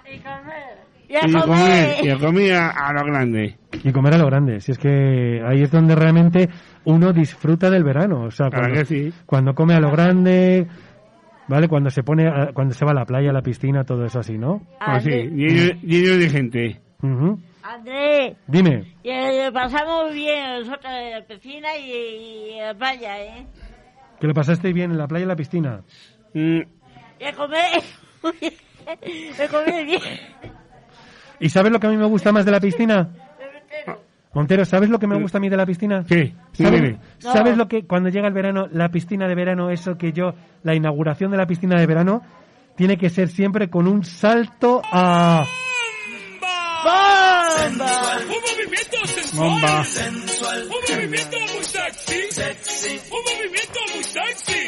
Y 0.09 0.19
comer. 0.19 0.77
Y 1.09 1.15
a 1.15 1.41
comer, 1.41 2.05
y 2.05 2.09
a 2.09 2.17
comer 2.17 2.53
a, 2.55 2.69
a 2.69 2.93
lo 2.93 3.03
grande. 3.05 3.57
Y 3.83 3.91
comer 3.91 4.13
a 4.15 4.17
lo 4.17 4.25
grande. 4.25 4.59
Si 4.61 4.71
es 4.71 4.77
que 4.77 5.41
ahí 5.45 5.61
es 5.61 5.71
donde 5.71 5.95
realmente 5.95 6.49
uno 6.85 7.13
disfruta 7.13 7.69
del 7.69 7.83
verano. 7.83 8.23
O 8.23 8.31
sea, 8.31 8.47
Claro 8.49 8.65
cuando, 8.65 8.79
que 8.79 8.85
sí. 8.85 9.13
cuando 9.25 9.53
come 9.53 9.73
a 9.75 9.79
lo 9.79 9.91
grande, 9.91 10.67
¿vale? 11.47 11.67
Cuando 11.67 11.89
se 11.89 12.03
pone, 12.03 12.27
a- 12.27 12.51
cuando 12.53 12.73
se 12.73 12.85
va 12.85 12.91
a 12.91 12.95
la 12.95 13.05
playa, 13.05 13.29
a 13.29 13.33
la 13.33 13.41
piscina, 13.41 13.83
todo 13.83 14.05
eso 14.05 14.19
así, 14.19 14.37
¿no? 14.37 14.61
Pues 14.85 15.03
sí, 15.03 15.09
André, 15.11 15.29
lleno, 15.83 16.17
de 16.17 16.29
gente. 16.29 16.81
Ujú. 17.01 17.39
André, 17.63 18.35
Dime, 18.47 18.85
y, 19.03 19.09
eh, 19.09 19.49
pasamos 19.53 20.13
bien 20.13 20.59
nosotros 20.59 20.91
en 20.93 21.11
la 21.11 21.21
piscina 21.25 21.67
y, 21.77 21.91
y 21.91 22.53
en 22.59 22.65
la 22.65 22.73
playa, 22.73 23.21
¿eh? 23.21 23.45
¿que 24.19 24.27
lo 24.27 24.33
pasaste 24.33 24.71
bien 24.73 24.91
en 24.91 24.97
la 24.97 25.07
playa 25.07 25.21
y 25.21 25.23
en 25.23 25.27
la 25.29 25.35
piscina? 25.35 25.81
Mm, 26.33 26.59
Y 27.19 27.23
a 27.23 27.33
comer. 27.33 27.83
Me 29.39 29.47
comí 29.49 29.83
bien. 29.85 30.01
¿Y 31.39 31.49
sabes 31.49 31.71
lo 31.71 31.79
que 31.79 31.87
a 31.87 31.89
mí 31.89 31.97
me 31.97 32.05
gusta 32.05 32.31
más 32.31 32.45
de 32.45 32.51
la 32.51 32.59
piscina? 32.59 33.09
Montero, 34.33 34.65
¿sabes 34.65 34.89
lo 34.89 34.99
que 34.99 35.07
me 35.07 35.19
gusta 35.19 35.37
a 35.39 35.41
mí 35.41 35.49
de 35.49 35.57
la 35.57 35.65
piscina? 35.65 36.03
Sí, 36.07 36.33
sí, 36.51 36.63
¿Sabes, 36.63 36.81
dime. 36.81 36.99
¿sabes 37.19 37.57
lo 37.57 37.67
que 37.67 37.85
cuando 37.87 38.09
llega 38.09 38.27
el 38.27 38.33
verano, 38.33 38.67
la 38.71 38.89
piscina 38.89 39.27
de 39.27 39.35
verano, 39.35 39.69
eso 39.71 39.97
que 39.97 40.11
yo, 40.13 40.33
la 40.63 40.75
inauguración 40.75 41.31
de 41.31 41.37
la 41.37 41.47
piscina 41.47 41.79
de 41.79 41.87
verano, 41.87 42.21
tiene 42.75 42.97
que 42.97 43.09
ser 43.09 43.29
siempre 43.29 43.69
con 43.69 43.87
un 43.87 44.03
salto 44.03 44.81
a... 44.91 45.43
¡Bomba! 46.83 48.17
Un 48.21 48.27
movimiento 48.27 48.97
sensual. 49.07 49.49
Bomba. 49.49 49.83
Un 50.63 50.95
movimiento 50.95 51.37
muy 51.39 51.63
sexy. 51.63 53.01
Un 53.11 53.23
movimiento 53.25 53.79
muy 53.93 54.03
sexy. 54.03 54.59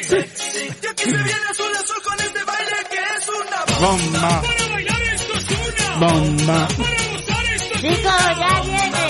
Y 0.82 0.88
aquí 0.88 1.04
se 1.04 1.12
viene 1.12 1.46
azul 1.52 1.72
azul 1.76 2.02
con 2.04 2.20
este 2.20 2.44
baile 2.44 2.76
que 2.90 2.98
es 2.98 3.30
una 3.30 3.60
Bomba. 3.88 4.42
Para 4.42 4.74
bailar 4.74 5.02
esto 5.14 5.34
es 5.38 5.48
una. 5.52 6.08
Bomba. 6.08 6.68
Para 6.68 7.04
gozar 7.14 7.46
esto 7.56 7.74
es 7.76 7.82
Chicos, 7.82 8.00
una. 8.00 8.40
ya 8.40 8.62
viene. 8.64 9.09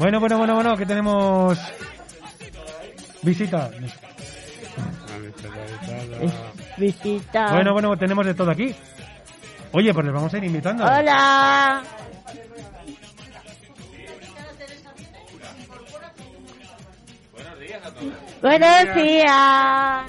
Bueno, 0.00 0.18
bueno, 0.18 0.38
bueno, 0.38 0.54
bueno, 0.54 0.76
que 0.78 0.86
tenemos... 0.86 1.58
Visita. 3.20 3.70
Visita. 6.78 7.52
Bueno, 7.52 7.74
bueno, 7.74 7.94
tenemos 7.98 8.24
de 8.24 8.32
todo 8.32 8.50
aquí. 8.50 8.74
Oye, 9.72 9.92
pues 9.92 10.06
les 10.06 10.14
vamos 10.14 10.32
a 10.32 10.38
ir 10.38 10.44
invitando. 10.44 10.84
Hola. 10.86 11.82
Buenos 18.40 18.94
días. 18.94 20.04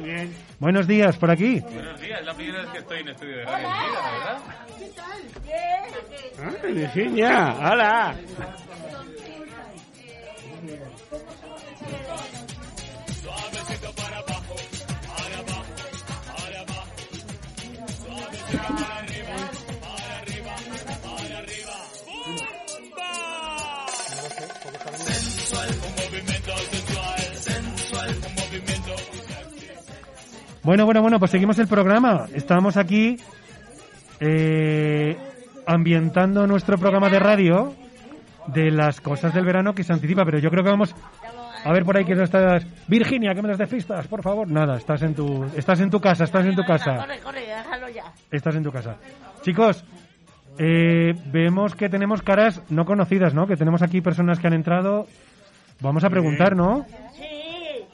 Muy 0.00 0.02
bien. 0.02 0.49
Buenos 0.60 0.86
días, 0.86 1.16
por 1.16 1.30
aquí. 1.30 1.60
Buenos 1.60 1.98
días, 1.98 2.20
es 2.20 2.26
la 2.26 2.34
primera 2.34 2.60
vez 2.60 2.70
que 2.70 2.78
estoy 2.80 3.00
en 3.00 3.08
estudio 3.08 3.36
de 3.38 3.44
radio 3.46 3.66
en 3.66 3.72
mi 3.72 3.78
vida, 3.88 4.12
¿verdad? 4.12 4.38
Ah, 6.38 6.66
Virginia, 6.66 7.56
hola. 7.58 8.14
Bueno, 30.70 30.84
bueno, 30.84 31.02
bueno, 31.02 31.18
pues 31.18 31.32
seguimos 31.32 31.58
el 31.58 31.66
programa. 31.66 32.26
Estamos 32.32 32.76
aquí 32.76 33.16
eh, 34.20 35.16
ambientando 35.66 36.46
nuestro 36.46 36.78
programa 36.78 37.08
de 37.10 37.18
radio 37.18 37.74
de 38.46 38.70
las 38.70 39.00
cosas 39.00 39.34
del 39.34 39.44
verano 39.44 39.74
que 39.74 39.82
se 39.82 39.92
anticipa, 39.92 40.24
pero 40.24 40.38
yo 40.38 40.48
creo 40.48 40.62
que 40.62 40.70
vamos 40.70 40.94
a 41.64 41.72
ver 41.72 41.84
por 41.84 41.96
ahí 41.96 42.04
que 42.04 42.14
no 42.14 42.22
estás... 42.22 42.64
Virginia, 42.86 43.34
que 43.34 43.42
me 43.42 43.48
das 43.48 43.58
de 43.58 43.66
pistas, 43.66 44.06
por 44.06 44.22
favor. 44.22 44.48
Nada, 44.48 44.76
estás 44.76 45.02
en 45.02 45.12
tu, 45.12 45.44
estás 45.56 45.80
en 45.80 45.90
tu 45.90 45.98
casa, 46.00 46.22
estás 46.22 46.46
en 46.46 46.54
tu 46.54 46.62
casa. 46.62 46.98
Corre, 46.98 47.18
corre, 47.18 47.40
déjalo 47.40 47.88
ya. 47.88 48.04
Estás 48.30 48.54
en 48.54 48.62
tu 48.62 48.70
casa. 48.70 48.94
Chicos, 49.42 49.84
eh, 50.56 51.14
vemos 51.32 51.74
que 51.74 51.88
tenemos 51.88 52.22
caras 52.22 52.62
no 52.70 52.84
conocidas, 52.84 53.34
¿no? 53.34 53.48
Que 53.48 53.56
tenemos 53.56 53.82
aquí 53.82 54.02
personas 54.02 54.38
que 54.38 54.46
han 54.46 54.54
entrado. 54.54 55.08
Vamos 55.80 56.04
a 56.04 56.10
preguntar, 56.10 56.54
¿no? 56.54 56.86
Sí. 57.16 57.29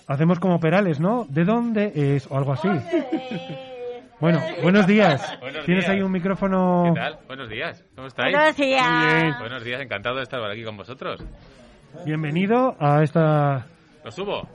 Hacemos 0.06 0.38
como 0.38 0.60
Perales, 0.60 1.00
¿no? 1.00 1.26
¿De 1.28 1.44
dónde 1.44 1.92
es? 2.16 2.26
O 2.30 2.36
algo 2.36 2.52
así. 2.52 2.68
Bueno, 4.20 4.40
buenos 4.62 4.86
días. 4.86 5.36
Buenos 5.40 5.64
Tienes 5.66 5.84
días. 5.84 5.94
ahí 5.96 6.02
un 6.02 6.12
micrófono. 6.12 6.84
¿Qué 6.94 7.00
tal? 7.00 7.18
Buenos 7.26 7.48
días. 7.50 7.84
¿Cómo 7.94 8.06
estáis? 8.06 8.34
Buenos 8.34 8.56
días. 8.56 9.38
Buenos 9.40 9.64
días, 9.64 9.80
encantado 9.82 10.16
de 10.16 10.22
estar 10.22 10.40
por 10.40 10.50
aquí 10.50 10.64
con 10.64 10.76
vosotros. 10.76 11.20
Bienvenido 12.04 12.76
a 12.78 13.02
esta. 13.02 13.66
¿Lo 14.04 14.10
subo? 14.10 14.48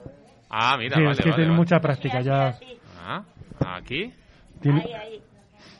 Ah, 0.49 0.77
mira, 0.77 0.95
Sí, 0.95 1.01
vale, 1.03 1.11
es 1.11 1.17
que 1.19 1.29
vale, 1.29 1.35
tiene 1.35 1.49
vale. 1.49 1.57
mucha 1.59 1.79
práctica 1.79 2.21
ya. 2.21 2.57
Ah, 3.05 3.23
aquí, 3.77 4.11
Tiene- 4.61 4.81
Ahí, 4.83 4.93
ahí. 4.93 5.21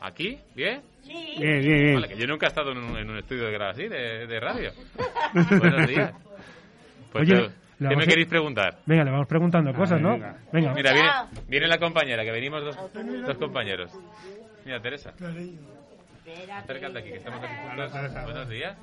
aquí, 0.01 0.39
bien. 0.55 0.81
Sí. 1.01 1.35
Bien, 1.39 1.61
bien, 1.61 1.79
bien. 1.83 1.95
Vale, 1.95 2.07
que 2.09 2.17
yo 2.17 2.27
nunca 2.27 2.45
he 2.45 2.49
estado 2.49 2.71
en 2.71 2.77
un, 2.77 2.97
en 2.97 3.09
un 3.09 3.17
estudio 3.17 3.45
de 3.45 3.51
grado 3.53 3.71
así, 3.71 3.87
de, 3.87 4.27
de 4.27 4.39
radio. 4.39 4.71
Buenos 5.59 5.87
días. 5.87 6.13
Pues, 7.11 7.29
Oye, 7.29 7.49
¿qué 7.89 7.95
me 7.95 8.03
a- 8.03 8.07
queréis 8.07 8.27
preguntar? 8.27 8.77
Venga, 8.85 9.03
le 9.03 9.11
vamos 9.11 9.27
preguntando 9.27 9.73
cosas, 9.73 9.99
¿no? 10.01 10.11
venga. 10.11 10.37
Venga. 10.51 10.73
Mira, 10.73 10.93
viene, 10.93 11.09
viene 11.47 11.67
la 11.67 11.77
compañera, 11.79 12.23
que 12.23 12.31
venimos 12.31 12.63
dos, 12.63 12.77
dos 13.25 13.37
compañeros. 13.37 13.91
Mira, 14.65 14.79
Teresa, 14.81 15.13
acércate 16.53 16.99
aquí, 16.99 17.09
que 17.09 17.17
estamos 17.17 17.43
aquí 17.43 17.53
juntos. 17.67 17.91
Buenos 18.25 18.49
días. 18.49 18.77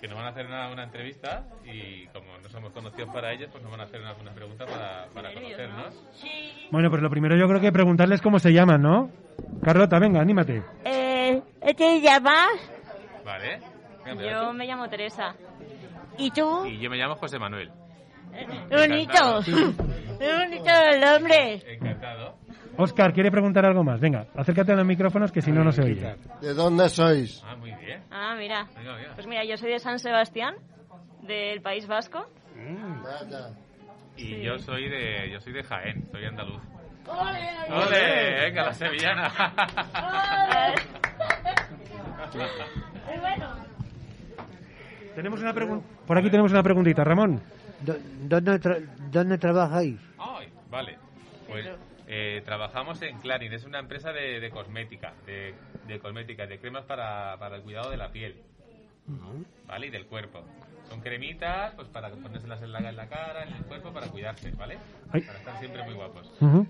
Que 0.00 0.08
nos 0.08 0.16
van 0.16 0.26
a 0.26 0.30
hacer 0.30 0.46
una, 0.46 0.68
una 0.72 0.84
entrevista 0.84 1.44
y 1.62 2.06
como 2.06 2.38
no 2.42 2.48
somos 2.48 2.72
conocidos 2.72 3.10
para 3.12 3.32
ellos, 3.32 3.50
pues 3.52 3.62
nos 3.62 3.70
van 3.70 3.82
a 3.82 3.84
hacer 3.84 4.02
algunas 4.02 4.32
preguntas 4.34 4.66
para, 4.70 5.06
para 5.12 5.34
conocernos. 5.34 5.94
Bueno, 6.70 6.88
pues 6.88 7.02
lo 7.02 7.10
primero 7.10 7.36
yo 7.36 7.46
creo 7.46 7.60
que 7.60 7.70
preguntarles 7.70 8.22
cómo 8.22 8.38
se 8.38 8.50
llaman, 8.50 8.80
¿no? 8.80 9.10
Carlota, 9.62 9.98
venga, 9.98 10.20
anímate. 10.22 10.62
Eh, 10.86 11.42
¿Te 11.76 12.00
llamas? 12.00 12.48
Vale. 13.26 13.60
Venga, 14.06 14.30
Yo 14.30 14.52
me 14.54 14.66
llamo 14.66 14.88
Teresa. 14.88 15.34
¿Y 16.16 16.30
tú? 16.30 16.64
Y 16.64 16.78
yo 16.78 16.88
me 16.88 16.96
llamo 16.96 17.16
José 17.16 17.38
Manuel. 17.38 17.70
Qué 18.32 18.76
bonito. 18.76 19.40
Qué 20.18 20.34
bonito 20.34 20.70
el 20.92 21.00
nombre. 21.00 21.62
Encantado. 21.74 22.36
Oscar, 22.76 23.12
¿quiere 23.12 23.30
preguntar 23.30 23.66
algo 23.66 23.84
más? 23.84 24.00
Venga, 24.00 24.26
acércate 24.34 24.72
a 24.72 24.76
los 24.76 24.86
micrófonos 24.86 25.30
que 25.32 25.42
si 25.42 25.50
no, 25.52 25.62
no 25.64 25.72
se 25.72 25.82
oye. 25.82 26.14
¿De 26.40 26.54
dónde 26.54 26.88
sois? 26.88 27.42
Ah, 27.44 27.56
muy 27.56 27.72
bien. 27.74 28.02
Ah, 28.10 28.34
mira. 28.38 28.66
Venga, 28.76 28.94
venga. 28.96 29.14
Pues 29.14 29.26
mira, 29.26 29.44
yo 29.44 29.56
soy 29.56 29.72
de 29.72 29.78
San 29.78 29.98
Sebastián, 29.98 30.54
del 31.22 31.60
País 31.60 31.86
Vasco. 31.86 32.26
Y 34.16 34.42
yo 34.42 34.58
soy 34.58 34.88
de 34.88 35.30
yo 35.32 35.40
soy 35.40 35.52
de 35.52 35.62
Jaén, 35.62 36.08
soy 36.10 36.24
andaluz. 36.24 36.62
¡Ole! 37.06 37.74
¡Ole! 37.74 38.40
Venga, 38.44 38.64
la 38.66 38.72
sevillana. 38.74 39.32
Muy 43.06 43.18
bueno. 43.20 43.54
Tenemos 45.14 45.40
una 45.40 45.52
pregunta. 45.52 45.86
Por 46.06 46.18
aquí 46.18 46.30
tenemos 46.30 46.52
una 46.52 46.62
preguntita, 46.62 47.02
Ramón. 47.04 47.42
Do- 47.84 47.98
¿Dónde, 48.28 48.60
tra- 48.60 48.80
¿Dónde 49.10 49.38
trabajáis? 49.38 50.00
Ay, 50.18 50.48
vale. 50.70 50.98
Pues 51.48 51.66
eh, 52.06 52.42
trabajamos 52.44 53.00
en 53.02 53.18
Clarin, 53.18 53.52
es 53.52 53.64
una 53.64 53.78
empresa 53.78 54.12
de, 54.12 54.40
de 54.40 54.50
cosmética, 54.50 55.14
de, 55.26 55.54
de 55.86 55.98
cosmética, 55.98 56.46
de 56.46 56.58
cremas 56.58 56.84
para, 56.84 57.36
para 57.38 57.56
el 57.56 57.62
cuidado 57.62 57.90
de 57.90 57.96
la 57.96 58.10
piel, 58.12 58.36
¿vale? 59.66 59.86
Y 59.86 59.90
del 59.90 60.06
cuerpo. 60.06 60.44
Son 60.88 61.00
cremitas, 61.00 61.72
pues 61.74 61.88
para 61.88 62.10
ponérselas 62.10 62.60
en 62.62 62.72
la, 62.72 62.78
en 62.88 62.96
la 62.96 63.06
cara, 63.08 63.44
en 63.44 63.54
el 63.54 63.62
cuerpo, 63.62 63.92
para 63.92 64.06
cuidarse, 64.08 64.50
¿vale? 64.58 64.76
Ay. 65.12 65.22
Para 65.22 65.38
estar 65.38 65.58
siempre 65.58 65.82
muy 65.84 65.94
guapos. 65.94 66.30
Ujú. 66.40 66.66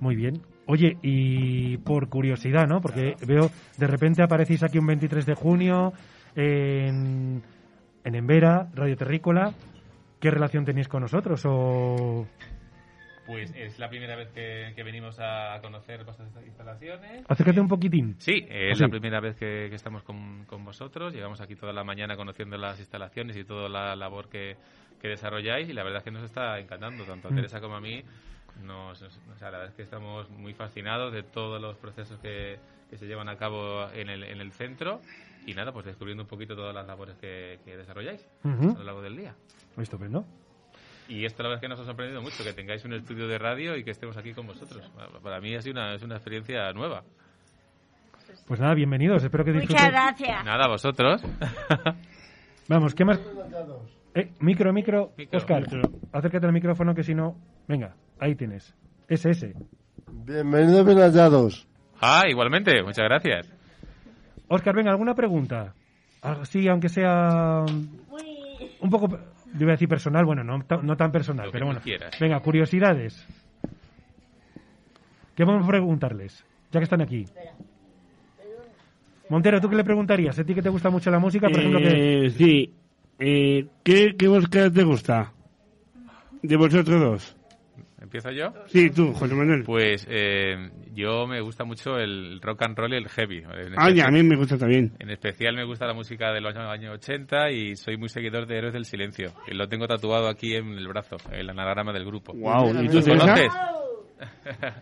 Muy 0.00 0.16
bien. 0.16 0.42
Oye, 0.66 0.96
y 1.02 1.76
por 1.78 2.08
curiosidad, 2.08 2.66
¿no? 2.66 2.80
Porque 2.80 3.16
veo, 3.26 3.50
de 3.78 3.86
repente 3.86 4.22
aparecéis 4.22 4.62
aquí 4.62 4.78
un 4.78 4.86
23 4.86 5.24
de 5.26 5.34
junio 5.34 5.92
en, 6.34 7.42
en 8.04 8.14
Embera, 8.14 8.68
Radio 8.74 8.96
Terrícola. 8.96 9.52
¿Qué 10.20 10.30
relación 10.30 10.64
tenéis 10.64 10.88
con 10.88 11.02
nosotros? 11.02 11.42
O... 11.46 12.26
Pues 13.26 13.50
es 13.56 13.78
la 13.78 13.88
primera 13.88 14.16
vez 14.16 14.28
que, 14.32 14.72
que 14.76 14.82
venimos 14.82 15.18
a 15.18 15.58
conocer 15.62 16.04
vuestras 16.04 16.28
instalaciones. 16.44 17.24
Acércate 17.26 17.58
un 17.60 17.68
poquitín. 17.68 18.16
Sí, 18.18 18.46
es 18.50 18.76
Sí. 18.76 18.84
la 18.84 18.90
primera 18.90 19.20
vez 19.20 19.34
que, 19.36 19.68
que 19.70 19.74
estamos 19.76 20.02
con, 20.02 20.44
con 20.44 20.62
vosotros. 20.64 21.14
Llegamos 21.14 21.40
aquí 21.40 21.56
toda 21.56 21.72
la 21.72 21.84
mañana 21.84 22.16
conociendo 22.16 22.58
las 22.58 22.78
instalaciones 22.78 23.36
y 23.36 23.44
toda 23.44 23.68
la 23.70 23.96
labor 23.96 24.28
que, 24.28 24.56
que 25.00 25.08
desarrolláis 25.08 25.68
y 25.70 25.72
la 25.72 25.82
verdad 25.84 25.98
es 25.98 26.04
que 26.04 26.10
nos 26.10 26.22
está 26.24 26.58
encantando, 26.58 27.04
tanto 27.04 27.28
a 27.28 27.30
Mm. 27.30 27.34
Teresa 27.36 27.60
como 27.60 27.76
a 27.76 27.80
mí. 27.80 28.02
Nos, 28.62 29.00
nos- 29.02 29.18
o 29.34 29.36
sea, 29.38 29.50
la 29.50 29.58
verdad 29.58 29.70
es 29.70 29.76
que 29.76 29.82
estamos 29.82 30.28
muy 30.30 30.52
fascinados 30.52 31.12
de 31.12 31.22
todos 31.22 31.60
los 31.60 31.76
procesos 31.78 32.18
que, 32.20 32.58
que 32.90 32.98
se 32.98 33.06
llevan 33.06 33.28
a 33.30 33.36
cabo 33.36 33.88
en 33.94 34.10
el, 34.10 34.22
en 34.22 34.40
el 34.40 34.52
centro 34.52 35.00
y 35.46 35.54
nada, 35.54 35.72
pues 35.72 35.86
descubriendo 35.86 36.22
un 36.24 36.28
poquito 36.28 36.54
todas 36.54 36.74
las 36.74 36.86
labores 36.86 37.16
que, 37.16 37.58
que 37.64 37.76
desarrolláis 37.76 38.26
Ujú. 38.44 38.70
a 38.70 38.78
lo 38.78 38.84
largo 38.84 39.02
del 39.02 39.16
día. 39.16 39.34
Estupendo. 39.76 40.24
Y 41.08 41.24
esto 41.26 41.42
la 41.42 41.50
verdad 41.50 41.62
es 41.64 41.66
que 41.66 41.68
nos 41.68 41.80
ha 41.80 41.84
sorprendido 41.84 42.22
mucho, 42.22 42.42
que 42.42 42.52
tengáis 42.54 42.84
un 42.84 42.94
estudio 42.94 43.28
de 43.28 43.38
radio 43.38 43.76
y 43.76 43.84
que 43.84 43.90
estemos 43.90 44.16
aquí 44.16 44.32
con 44.32 44.46
vosotros. 44.46 44.90
Para 45.22 45.40
mí 45.40 45.54
ha 45.54 45.60
sido 45.60 45.72
una, 45.74 45.94
es 45.94 46.02
una 46.02 46.14
experiencia 46.16 46.72
nueva. 46.72 47.02
Pues 48.46 48.58
nada, 48.60 48.74
bienvenidos. 48.74 49.22
Espero 49.22 49.44
que 49.44 49.52
Muchas 49.52 49.68
disfrutéis. 49.68 49.92
gracias. 49.92 50.44
Nada, 50.44 50.66
vosotros. 50.68 51.22
Vamos, 52.68 52.94
¿qué 52.94 53.04
más? 53.04 53.20
Eh, 54.14 54.30
micro, 54.40 54.72
micro, 54.72 55.12
Micro. 55.18 55.38
Oscar, 55.38 55.64
acércate 56.12 56.46
al 56.46 56.52
micrófono 56.52 56.94
que 56.94 57.02
si 57.02 57.14
no... 57.14 57.36
Venga, 57.68 57.94
ahí 58.18 58.34
tienes. 58.34 58.74
Ese, 59.08 59.30
ese. 59.30 59.54
Bienvenidos, 60.10 60.86
bien 60.86 60.98
hallados. 60.98 61.66
Ah, 62.00 62.22
igualmente, 62.28 62.82
muchas 62.82 63.04
gracias. 63.04 63.50
Oscar, 64.54 64.74
venga, 64.74 64.90
¿alguna 64.90 65.14
pregunta? 65.14 65.74
Así, 66.22 66.66
aunque 66.68 66.88
sea 66.88 67.64
un 68.80 68.90
poco, 68.90 69.08
yo 69.08 69.60
iba 69.60 69.70
a 69.72 69.76
decir 69.76 69.88
personal, 69.88 70.24
bueno, 70.24 70.42
no, 70.42 70.58
no 70.82 70.96
tan 70.96 71.12
personal, 71.12 71.46
Lo 71.46 71.52
pero 71.52 71.66
bueno. 71.66 71.80
quieras. 71.80 72.18
Venga, 72.18 72.40
curiosidades. 72.40 73.26
¿Qué 75.34 75.44
vamos 75.44 75.64
a 75.64 75.68
preguntarles? 75.68 76.44
Ya 76.70 76.80
que 76.80 76.84
están 76.84 77.02
aquí. 77.02 77.24
Montero, 79.28 79.60
¿tú 79.60 79.68
qué 79.68 79.76
le 79.76 79.84
preguntarías? 79.84 80.38
¿A 80.38 80.44
ti 80.44 80.54
que 80.54 80.62
te 80.62 80.68
gusta 80.68 80.90
mucho 80.90 81.10
la 81.10 81.18
música? 81.18 81.48
Por 81.48 81.58
ejemplo, 81.58 81.80
que... 81.80 82.26
Eh, 82.26 82.30
sí. 82.30 82.72
Eh, 83.18 83.66
¿qué, 83.82 84.14
¿Qué 84.16 84.28
música 84.28 84.70
te 84.70 84.84
gusta? 84.84 85.32
De 86.42 86.56
vosotros 86.56 87.00
dos. 87.00 87.36
¿Empiezo 88.04 88.30
yo? 88.30 88.52
Sí, 88.66 88.90
tú, 88.90 89.12
José 89.14 89.34
Manuel. 89.34 89.64
Pues 89.64 90.06
eh, 90.08 90.70
yo 90.92 91.26
me 91.26 91.40
gusta 91.40 91.64
mucho 91.64 91.96
el 91.98 92.38
rock 92.42 92.62
and 92.62 92.76
roll 92.78 92.92
y 92.92 92.96
el 92.98 93.08
heavy. 93.08 93.38
En 93.38 93.46
Ah, 93.46 93.50
ya, 93.50 93.56
a 93.64 93.88
especial- 93.88 94.12
mí 94.12 94.22
me 94.22 94.36
gusta 94.36 94.58
también. 94.58 94.92
En 94.98 95.10
especial 95.10 95.56
me 95.56 95.64
gusta 95.64 95.86
la 95.86 95.94
música 95.94 96.30
de 96.32 96.40
los 96.42 96.54
años 96.54 96.94
80 96.94 97.50
y 97.50 97.74
soy 97.76 97.96
muy 97.96 98.08
seguidor 98.10 98.46
de 98.46 98.58
Héroes 98.58 98.74
del 98.74 98.84
Silencio. 98.84 99.32
Y 99.50 99.54
lo 99.54 99.66
tengo 99.68 99.86
tatuado 99.88 100.28
aquí 100.28 100.54
en 100.54 100.72
el 100.78 100.86
brazo, 100.86 101.16
el 101.32 101.48
anagrama 101.50 101.92
del 101.92 102.04
grupo. 102.04 102.34
Guau, 102.34 102.68
¿y 102.82 102.88
tú, 102.88 102.96
¿Los 102.96 103.04
Teresa? 103.04 103.20
conoces? 103.26 103.52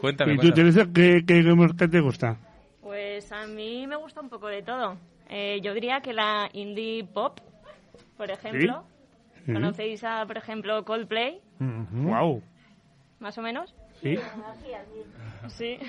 Cuéntame, 0.00 0.34
¿Y 0.34 0.38
tú. 0.38 0.50
Teresa, 0.52 0.86
qué, 0.94 1.22
qué 1.26 1.42
música 1.42 1.86
te 1.88 2.00
gusta? 2.00 2.38
Pues 2.80 3.30
a 3.32 3.46
mí 3.46 3.86
me 3.86 3.96
gusta 3.96 4.20
un 4.22 4.30
poco 4.30 4.48
de 4.48 4.62
todo. 4.62 4.96
Eh, 5.28 5.60
yo 5.62 5.74
diría 5.74 6.00
que 6.00 6.12
la 6.14 6.48
indie 6.54 7.04
pop, 7.04 7.38
por 8.16 8.30
ejemplo. 8.30 8.84
¿Conocéis 9.46 10.04
a, 10.04 10.24
por 10.26 10.36
ejemplo, 10.38 10.84
Coldplay? 10.84 11.40
Guau. 11.60 12.42
Más 13.20 13.36
o 13.38 13.42
menos. 13.42 13.74
Sí. 14.00 14.16
Sí. 15.48 15.78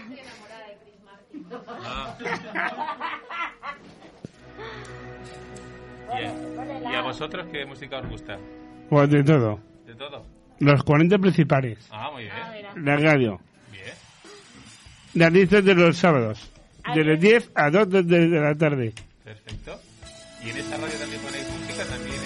¿Y 6.10 6.24
a, 6.88 6.92
y 6.92 6.96
a 6.96 7.02
vosotros 7.02 7.48
qué 7.52 7.66
música 7.66 8.00
os 8.00 8.10
gusta? 8.10 8.38
Pues 8.90 9.10
de 9.10 9.24
todo. 9.24 9.60
¿De 9.86 9.96
todo? 9.96 10.26
Los 10.60 10.84
40 10.84 11.18
principales. 11.20 11.88
Ah, 11.92 12.10
muy 12.12 12.24
bien. 12.24 12.86
La 12.86 12.98
radio. 12.98 13.40
Bien. 13.72 13.86
Las 15.14 15.32
listas 15.32 15.64
de 15.64 15.74
los 15.74 15.98
sábados. 15.98 16.52
De 16.94 17.04
las 17.04 17.20
10 17.20 17.52
a 17.56 17.70
2 17.70 17.90
de, 17.90 18.04
de 18.04 18.28
la 18.40 18.56
tarde. 18.56 18.94
Perfecto. 19.24 19.80
¿Y 20.44 20.50
en 20.50 20.58
esta 20.58 20.76
radio 20.78 20.98
también 21.00 21.22
ponéis 21.22 21.48
música? 21.50 21.86
¿También 21.86 22.21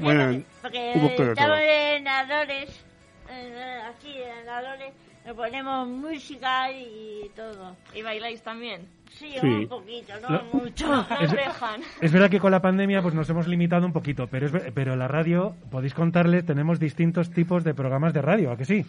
Bueno, 0.00 0.42
Porque 0.62 1.14
todo. 1.16 1.30
estamos 1.32 1.58
en 1.60 2.08
Adores, 2.08 2.84
eh, 3.30 3.80
aquí 3.88 4.14
en 4.22 4.48
Adores, 4.48 4.92
le 5.26 5.34
ponemos 5.34 5.88
música 5.88 6.70
y 6.72 7.30
todo. 7.34 7.76
¿Y 7.94 8.02
bailáis 8.02 8.42
también? 8.42 8.82
Sí, 9.10 9.34
Sí. 9.40 9.46
un 9.46 9.68
poquito, 9.68 10.12
no 10.20 10.42
mucho. 10.52 11.06
Es, 11.20 11.32
es 12.02 12.12
verdad 12.12 12.30
que 12.30 12.38
con 12.40 12.50
la 12.52 12.60
pandemia 12.60 13.02
pues 13.02 13.14
nos 13.14 13.28
hemos 13.30 13.48
limitado 13.48 13.84
un 13.86 13.92
poquito, 13.92 14.26
pero 14.28 14.46
es 14.46 14.52
ver- 14.52 14.72
pero 14.74 14.94
la 14.96 15.08
radio, 15.08 15.54
podéis 15.70 15.94
contarles, 15.94 16.44
tenemos 16.46 16.78
distintos 16.78 17.30
tipos 17.30 17.64
de 17.64 17.74
programas 17.74 18.12
de 18.12 18.22
radio, 18.22 18.52
¿a 18.52 18.56
que 18.56 18.64
sí? 18.64 18.84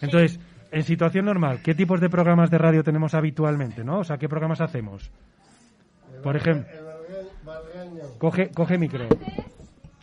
Entonces, 0.00 0.38
en 0.70 0.84
situación 0.84 1.24
normal, 1.26 1.60
¿qué 1.62 1.74
tipos 1.74 2.00
de 2.00 2.08
programas 2.08 2.50
de 2.50 2.58
radio 2.58 2.84
tenemos 2.84 3.14
habitualmente, 3.14 3.82
no? 3.84 3.98
O 3.98 4.04
sea, 4.04 4.16
¿qué 4.16 4.28
programas 4.28 4.60
hacemos? 4.60 5.10
Por 6.22 6.36
ejemplo, 6.36 6.66
coge, 8.18 8.50
coge 8.50 8.78
micro. 8.78 9.06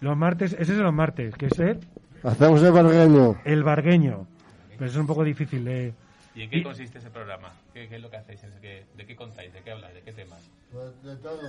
Los 0.01 0.17
martes, 0.17 0.53
ese 0.53 0.73
es 0.73 0.77
los 0.77 0.93
martes, 0.93 1.33
que 1.35 1.47
es 1.47 1.59
el, 1.59 1.79
Hacemos 2.23 2.61
el 2.63 2.71
bargueño. 2.71 3.35
el 3.45 3.63
bargueño. 3.63 4.27
Pero 4.71 4.85
eso 4.85 4.95
es 4.97 5.01
un 5.01 5.07
poco 5.07 5.23
difícil 5.23 5.63
de... 5.63 5.93
¿Y 6.35 6.41
en 6.41 6.49
qué 6.49 6.61
consiste 6.61 6.97
ese 6.97 7.09
programa? 7.09 7.53
¿Qué, 7.73 7.87
qué 7.87 7.95
es 7.95 8.01
lo 8.01 8.09
que 8.09 8.17
hacéis? 8.17 8.41
¿De 8.41 8.59
qué, 8.61 8.85
¿De 8.97 9.05
qué 9.05 9.15
contáis? 9.15 9.53
¿De 9.53 9.61
qué 9.61 9.71
habláis? 9.71 9.95
¿De 9.95 10.01
qué 10.01 10.11
temas? 10.11 10.51
Pues 10.71 11.01
de 11.03 11.15
todo. 11.17 11.41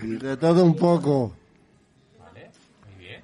De 0.00 0.36
todo 0.38 0.64
un 0.64 0.74
poco. 0.76 1.36
Vale, 2.18 2.48
muy 2.86 3.04
bien. 3.04 3.22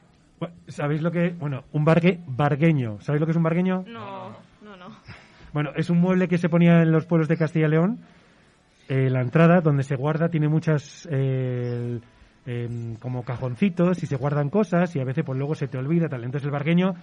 ¿Sabéis 0.68 1.00
lo 1.00 1.10
que...? 1.10 1.30
Bueno, 1.30 1.64
un 1.72 1.84
bargue, 1.86 2.20
bargueño. 2.26 3.00
¿Sabéis 3.00 3.20
lo 3.20 3.26
que 3.26 3.30
es 3.30 3.36
un 3.36 3.44
bargueño? 3.44 3.84
No, 3.86 4.30
no, 4.60 4.76
no. 4.76 4.88
Bueno, 5.54 5.70
es 5.74 5.88
un 5.88 5.98
mueble 6.00 6.28
que 6.28 6.36
se 6.36 6.50
ponía 6.50 6.82
en 6.82 6.92
los 6.92 7.06
pueblos 7.06 7.28
de 7.28 7.38
Castilla 7.38 7.66
y 7.68 7.70
León. 7.70 8.00
Eh, 8.88 9.08
la 9.08 9.22
entrada, 9.22 9.62
donde 9.62 9.84
se 9.84 9.96
guarda, 9.96 10.28
tiene 10.28 10.48
muchas 10.48 11.08
eh, 11.10 11.98
em, 12.46 12.96
como 12.96 13.24
cajoncitos 13.24 14.02
y 14.02 14.06
se 14.06 14.16
guardan 14.16 14.50
cosas 14.50 14.94
y 14.96 15.00
a 15.00 15.04
veces 15.04 15.24
pues 15.24 15.38
luego 15.38 15.54
se 15.54 15.68
te 15.68 15.78
olvida 15.78 16.08
tal. 16.08 16.24
Entonces 16.24 16.46
el 16.46 16.52
bargueño 16.52 16.94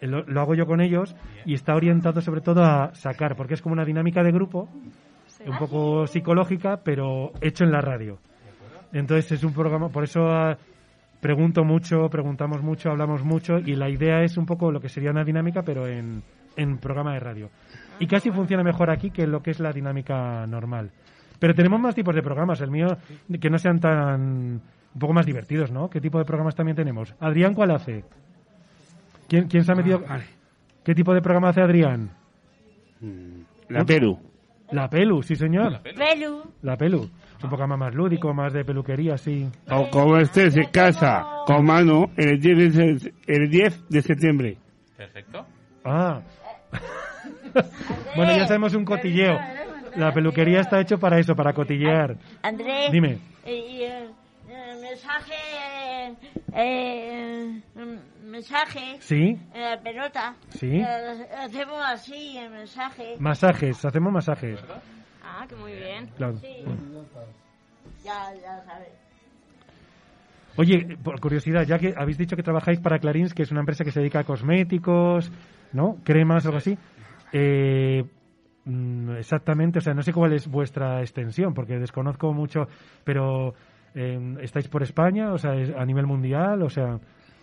eh, 0.00 0.06
lo, 0.06 0.22
lo 0.24 0.40
hago 0.40 0.54
yo 0.54 0.66
con 0.66 0.80
ellos 0.80 1.14
y 1.44 1.54
está 1.54 1.74
orientado 1.74 2.20
sobre 2.20 2.40
todo 2.40 2.64
a 2.64 2.94
sacar, 2.94 3.36
porque 3.36 3.54
es 3.54 3.62
como 3.62 3.74
una 3.74 3.84
dinámica 3.84 4.22
de 4.22 4.32
grupo, 4.32 4.68
un 5.46 5.58
poco 5.58 6.06
psicológica, 6.06 6.80
pero 6.82 7.32
hecho 7.40 7.64
en 7.64 7.72
la 7.72 7.80
radio. 7.80 8.18
Entonces 8.92 9.32
es 9.32 9.44
un 9.44 9.52
programa, 9.52 9.88
por 9.88 10.04
eso 10.04 10.26
ah, 10.28 10.56
pregunto 11.20 11.64
mucho, 11.64 12.08
preguntamos 12.08 12.62
mucho, 12.62 12.90
hablamos 12.90 13.22
mucho 13.22 13.58
y 13.58 13.74
la 13.74 13.88
idea 13.88 14.22
es 14.22 14.36
un 14.36 14.46
poco 14.46 14.72
lo 14.72 14.80
que 14.80 14.88
sería 14.88 15.10
una 15.10 15.24
dinámica, 15.24 15.62
pero 15.62 15.86
en, 15.86 16.22
en 16.56 16.78
programa 16.78 17.14
de 17.14 17.20
radio. 17.20 17.50
Y 17.98 18.06
casi 18.06 18.30
funciona 18.30 18.62
mejor 18.62 18.90
aquí 18.90 19.10
que 19.10 19.26
lo 19.26 19.42
que 19.42 19.50
es 19.50 19.60
la 19.60 19.72
dinámica 19.72 20.46
normal. 20.46 20.90
Pero 21.38 21.54
tenemos 21.54 21.80
más 21.80 21.94
tipos 21.94 22.14
de 22.14 22.22
programas. 22.22 22.60
El 22.60 22.70
mío, 22.70 22.96
que 23.40 23.50
no 23.50 23.58
sean 23.58 23.80
tan. 23.80 24.60
un 24.94 25.00
poco 25.00 25.12
más 25.12 25.26
divertidos, 25.26 25.70
¿no? 25.70 25.88
¿Qué 25.88 26.00
tipo 26.00 26.18
de 26.18 26.24
programas 26.24 26.54
también 26.54 26.76
tenemos? 26.76 27.14
Adrián, 27.20 27.54
¿cuál 27.54 27.70
hace? 27.70 28.04
¿Quién, 29.28 29.46
quién 29.46 29.64
se 29.64 29.72
ha 29.72 29.74
metido? 29.74 30.02
¿Qué 30.84 30.94
tipo 30.94 31.12
de 31.12 31.20
programa 31.20 31.50
hace 31.50 31.60
Adrián? 31.60 32.10
La 33.68 33.84
Perú. 33.84 34.18
La 34.70 34.88
Pelu, 34.88 35.22
sí, 35.22 35.34
señor. 35.34 35.80
Pelu. 35.82 36.42
La 36.62 36.76
Pelu. 36.76 37.04
Es 37.38 37.44
un 37.44 37.50
programa 37.50 37.76
más 37.76 37.94
lúdico, 37.94 38.34
más 38.34 38.52
de 38.52 38.64
peluquería, 38.64 39.16
sí. 39.16 39.48
O 39.70 39.88
como 39.90 40.18
este 40.18 40.50
se 40.50 40.70
casa 40.70 41.24
con 41.46 41.64
Manu 41.64 42.10
el 42.16 42.40
10 42.40 42.74
de, 42.74 43.12
el 43.26 43.48
10 43.48 43.88
de 43.88 44.02
septiembre. 44.02 44.58
Perfecto. 44.96 45.46
Ah. 45.84 46.20
bueno, 48.16 48.36
ya 48.36 48.46
sabemos 48.46 48.74
un 48.74 48.84
cotilleo. 48.84 49.38
La 49.98 50.12
peluquería 50.12 50.60
está 50.60 50.80
hecho 50.80 50.96
para 50.96 51.18
eso, 51.18 51.34
para 51.34 51.52
cotillear. 51.52 52.16
Andrés. 52.42 52.92
Dime. 52.92 53.18
Y, 53.44 53.82
eh, 53.82 54.08
eh, 54.48 54.74
mensaje. 54.80 56.14
Eh, 56.54 57.60
mm, 57.74 58.30
mensaje. 58.30 58.96
Sí. 59.00 59.36
En 59.52 59.60
la 59.60 59.80
pelota. 59.82 60.36
Sí. 60.50 60.70
Eh, 60.78 61.26
hacemos 61.36 61.80
así 61.84 62.38
el 62.38 62.50
mensaje. 62.50 63.16
Masajes, 63.18 63.84
hacemos 63.84 64.12
masajes. 64.12 64.60
Ah, 65.20 65.44
que 65.48 65.56
muy 65.56 65.72
bien. 65.72 66.06
Claro. 66.16 66.36
Sí. 66.38 66.64
Ya, 68.04 68.32
ya 68.40 68.62
sabes. 68.64 68.92
Oye, 70.56 70.96
por 71.02 71.18
curiosidad, 71.20 71.64
ya 71.64 71.78
que 71.78 71.92
habéis 71.96 72.18
dicho 72.18 72.36
que 72.36 72.44
trabajáis 72.44 72.78
para 72.78 73.00
Clarins, 73.00 73.34
que 73.34 73.42
es 73.42 73.50
una 73.50 73.60
empresa 73.60 73.82
que 73.82 73.90
se 73.90 73.98
dedica 73.98 74.20
a 74.20 74.24
cosméticos, 74.24 75.32
¿no? 75.72 75.96
Cremas, 76.04 76.46
algo 76.46 76.58
así. 76.58 76.78
Eh, 77.32 78.04
mm, 78.68 79.16
exactamente, 79.16 79.78
o 79.78 79.82
sea, 79.82 79.94
no 79.94 80.02
sé 80.02 80.12
cuál 80.12 80.32
es 80.32 80.46
vuestra 80.48 81.00
extensión, 81.00 81.54
porque 81.54 81.78
desconozco 81.78 82.32
mucho, 82.32 82.68
pero 83.04 83.54
eh, 83.94 84.36
¿estáis 84.42 84.68
por 84.68 84.82
España? 84.82 85.32
O 85.32 85.38
sea, 85.38 85.54
¿es 85.54 85.74
a 85.74 85.84
nivel 85.84 86.06
mundial? 86.06 86.62
O 86.62 86.70
sea, 86.70 86.94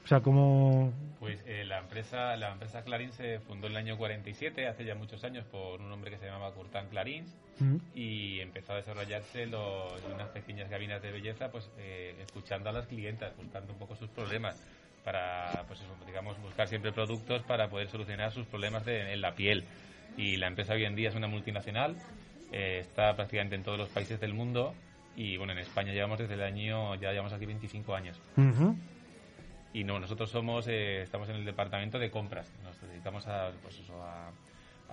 o 0.04 0.08
sea, 0.08 0.20
¿cómo...? 0.22 0.94
Pues 1.20 1.42
eh, 1.48 1.64
la 1.66 1.80
empresa 1.80 2.36
la 2.36 2.52
empresa 2.52 2.84
Clarín 2.84 3.12
se 3.12 3.40
fundó 3.40 3.66
en 3.66 3.72
el 3.74 3.78
año 3.78 3.98
47, 3.98 4.68
hace 4.68 4.86
ya 4.86 4.94
muchos 4.94 5.24
años, 5.24 5.44
por 5.46 5.82
un 5.82 5.92
hombre 5.92 6.12
que 6.12 6.18
se 6.20 6.26
llamaba 6.28 6.52
Curtán 6.54 6.88
Clarins 6.90 7.34
Mm. 7.58 7.78
y 7.96 8.42
empezó 8.42 8.74
a 8.74 8.76
desarrollarse 8.76 9.46
lo- 9.46 9.88
en 10.06 10.14
unas 10.14 10.28
pequeñas 10.28 10.70
cabinas 10.70 11.02
de 11.02 11.10
belleza, 11.12 11.50
pues 11.50 11.72
eh, 11.80 12.14
escuchando 12.22 12.70
a 12.70 12.74
las 12.74 12.86
clientas, 12.86 13.32
buscando 13.38 13.72
un 13.72 13.80
poco 13.80 13.96
sus 13.96 14.10
problemas 14.10 14.62
para, 15.06 15.64
pues 15.66 15.80
digamos, 16.06 16.38
buscar 16.42 16.68
siempre 16.68 16.92
productos 16.92 17.42
para 17.44 17.70
poder 17.70 17.88
solucionar 17.88 18.32
sus 18.34 18.46
problemas 18.48 18.84
de- 18.86 19.14
en 19.14 19.22
la 19.22 19.34
piel. 19.36 19.64
Y 20.17 20.38
la 20.38 20.47
empresa 20.47 20.73
hoy 20.73 20.86
en 20.86 20.95
día 20.95 21.10
es 21.10 21.15
una 21.15 21.28
multinacional, 21.28 21.95
eh, 22.51 22.80
está 22.80 23.15
prácticamente 23.15 23.56
en 23.56 23.63
todos 23.63 23.78
los 23.78 23.89
países 23.89 24.19
del 24.19 24.34
mundo 24.34 24.73
y 25.15 25.38
bueno, 25.38 25.54
en 25.54 25.60
España 25.60 25.93
llevamos 25.93 26.19
desde 26.19 26.34
el 26.34 26.43
año, 26.43 26.95
ya 26.95 27.12
llevamos 27.12 27.34
aquí 27.34 27.45
25 27.45 27.95
años. 27.95 28.19
Ujú. 28.38 28.75
Y 29.73 29.84
no, 29.84 29.99
nosotros 29.99 30.30
somos, 30.30 30.67
eh, 30.67 31.01
estamos 31.01 31.28
en 31.30 31.36
el 31.36 31.45
departamento 31.45 31.99
de 31.99 32.10
compras. 32.10 32.49
Nos 32.63 32.80
dedicamos 32.82 33.28
a, 33.28 33.51
pues 33.62 33.78
eso, 33.80 34.01
a, 34.01 34.30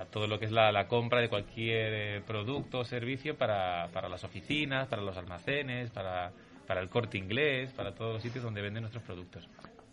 a 0.00 0.04
todo 0.06 0.26
lo 0.26 0.38
que 0.38 0.46
es 0.46 0.52
la, 0.52 0.72
la 0.72 0.88
compra 0.88 1.20
de 1.20 1.28
cualquier 1.28 1.92
eh, 1.92 2.22
producto 2.26 2.80
o 2.80 2.85
servicio 2.85 3.37
para, 3.37 3.88
para 3.92 4.08
las 4.08 4.24
oficinas, 4.24 4.88
para 4.88 5.02
los 5.02 5.16
almacenes, 5.16 5.90
para, 5.90 6.32
para 6.66 6.80
el 6.80 6.88
corte 6.88 7.16
inglés, 7.18 7.72
para 7.72 7.94
todos 7.94 8.14
los 8.14 8.22
sitios 8.22 8.42
donde 8.44 8.61
venden 8.61 8.82
nuestros 8.82 9.04
productos. 9.04 9.48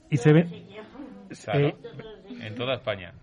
Y 0.09 0.17
se 0.17 0.33
ve... 0.33 0.47
Claro, 1.43 1.67
Eh, 1.67 1.75
en 2.47 2.55
toda 2.55 2.73
España. 2.73 3.13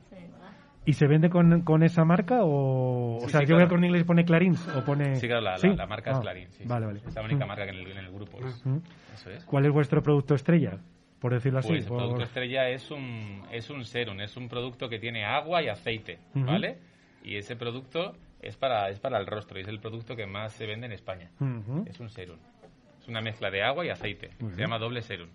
¿Y 0.86 0.92
se 0.94 1.06
vende 1.06 1.28
con, 1.28 1.62
con 1.62 1.82
esa 1.82 2.04
marca 2.04 2.44
o...? 2.44 3.16
o 3.16 3.28
sea, 3.28 3.40
sí, 3.40 3.46
yo 3.46 3.56
claro. 3.56 3.62
al 3.64 3.68
Corte 3.68 3.86
Inglés 3.86 4.02
y 4.02 4.04
pone 4.04 4.24
Clarins 4.24 4.68
o 4.68 4.84
pone... 4.84 5.16
Sí, 5.16 5.26
claro, 5.26 5.42
la, 5.42 5.50
la- 5.52 5.58
¿Sí? 5.58 5.68
la 5.68 5.86
marca 5.86 6.12
es 6.12 6.16
Ah, 6.18 6.32
sí. 6.50 6.64
Vale, 6.64 6.86
vale. 6.86 7.00
Es 7.06 7.14
la 7.14 7.22
única 7.22 7.44
Mm. 7.44 7.48
marca 7.48 7.64
que 7.64 7.70
en 7.70 7.76
el, 7.76 7.90
en 7.90 7.98
el 7.98 8.10
grupo. 8.12 8.38
es. 8.46 8.64
Mm. 8.64 8.76
Eso 9.14 9.30
es. 9.30 9.44
¿Cuál 9.44 9.66
es 9.66 9.72
vuestro 9.72 10.00
producto 10.02 10.34
estrella? 10.34 10.78
Por 11.18 11.32
decirlo 11.34 11.58
así. 11.58 11.68
Pues 11.68 11.82
el 11.82 11.88
por- 11.88 11.98
producto 11.98 12.22
estrella 12.24 12.68
es 12.68 12.90
un, 12.90 13.42
es 13.50 13.68
un 13.68 13.84
serum, 13.84 14.20
es 14.20 14.36
un 14.36 14.48
producto 14.48 14.88
que 14.88 14.98
tiene 14.98 15.24
agua 15.24 15.62
y 15.62 15.68
aceite. 15.68 16.18
¿vale? 16.34 16.78
Y 17.24 17.36
ese 17.36 17.56
producto 17.56 18.12
es 18.40 18.56
para, 18.56 18.88
es 18.88 19.00
para 19.00 19.18
el 19.18 19.26
rostro 19.26 19.58
y 19.58 19.62
es 19.62 19.68
el 19.68 19.80
producto 19.80 20.14
que 20.14 20.26
más 20.26 20.52
se 20.52 20.66
vende 20.66 20.86
en 20.86 20.92
España. 20.92 21.30
Es 21.86 21.98
un 21.98 22.08
serum. 22.10 22.36
Es 23.00 23.08
una 23.08 23.20
mezcla 23.20 23.50
de 23.50 23.62
agua 23.62 23.84
y 23.84 23.88
aceite. 23.88 24.30
Se 24.54 24.60
llama 24.60 24.78
doble 24.78 25.02
serum. 25.02 25.28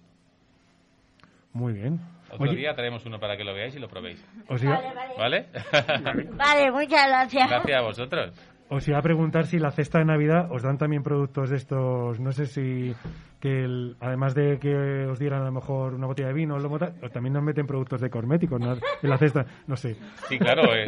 Muy 1.53 1.73
bien. 1.73 1.99
Otro 2.31 2.49
Oye, 2.49 2.55
día 2.55 2.73
traemos 2.75 3.05
uno 3.05 3.19
para 3.19 3.35
que 3.35 3.43
lo 3.43 3.53
veáis 3.53 3.75
y 3.75 3.79
lo 3.79 3.89
probéis. 3.89 4.25
os 4.47 4.63
iba, 4.63 4.79
¿Vale? 5.17 5.47
Vale, 6.37 6.71
muchas 6.71 7.07
gracias. 7.07 7.49
Gracias 7.49 7.77
a 7.77 7.81
vosotros. 7.81 8.47
os 8.69 8.87
iba 8.87 8.97
a 8.97 9.01
preguntar 9.01 9.47
si 9.47 9.59
la 9.59 9.71
cesta 9.71 9.99
de 9.99 10.05
Navidad 10.05 10.49
os 10.49 10.63
dan 10.63 10.77
también 10.77 11.03
productos 11.03 11.49
de 11.49 11.57
estos, 11.57 12.21
no 12.21 12.31
sé 12.31 12.45
si, 12.45 12.95
que 13.41 13.65
el- 13.65 13.97
además 13.99 14.33
de 14.33 14.59
que 14.59 15.07
os 15.07 15.19
dieran 15.19 15.41
a 15.41 15.45
lo 15.45 15.51
mejor 15.51 15.93
una 15.93 16.07
botella 16.07 16.29
de 16.29 16.33
vino 16.35 16.55
o 16.55 16.59
lo 16.59 16.69
mota- 16.69 16.93
o 17.03 17.09
también 17.09 17.33
nos 17.33 17.43
meten 17.43 17.67
productos 17.67 17.99
de 17.99 18.09
cosméticos 18.09 18.61
¿no? 18.61 18.75
en 18.75 19.09
la 19.09 19.17
cesta, 19.17 19.45
no 19.67 19.75
sé. 19.75 19.97
Sí, 20.29 20.39
claro. 20.39 20.73
eh, 20.73 20.85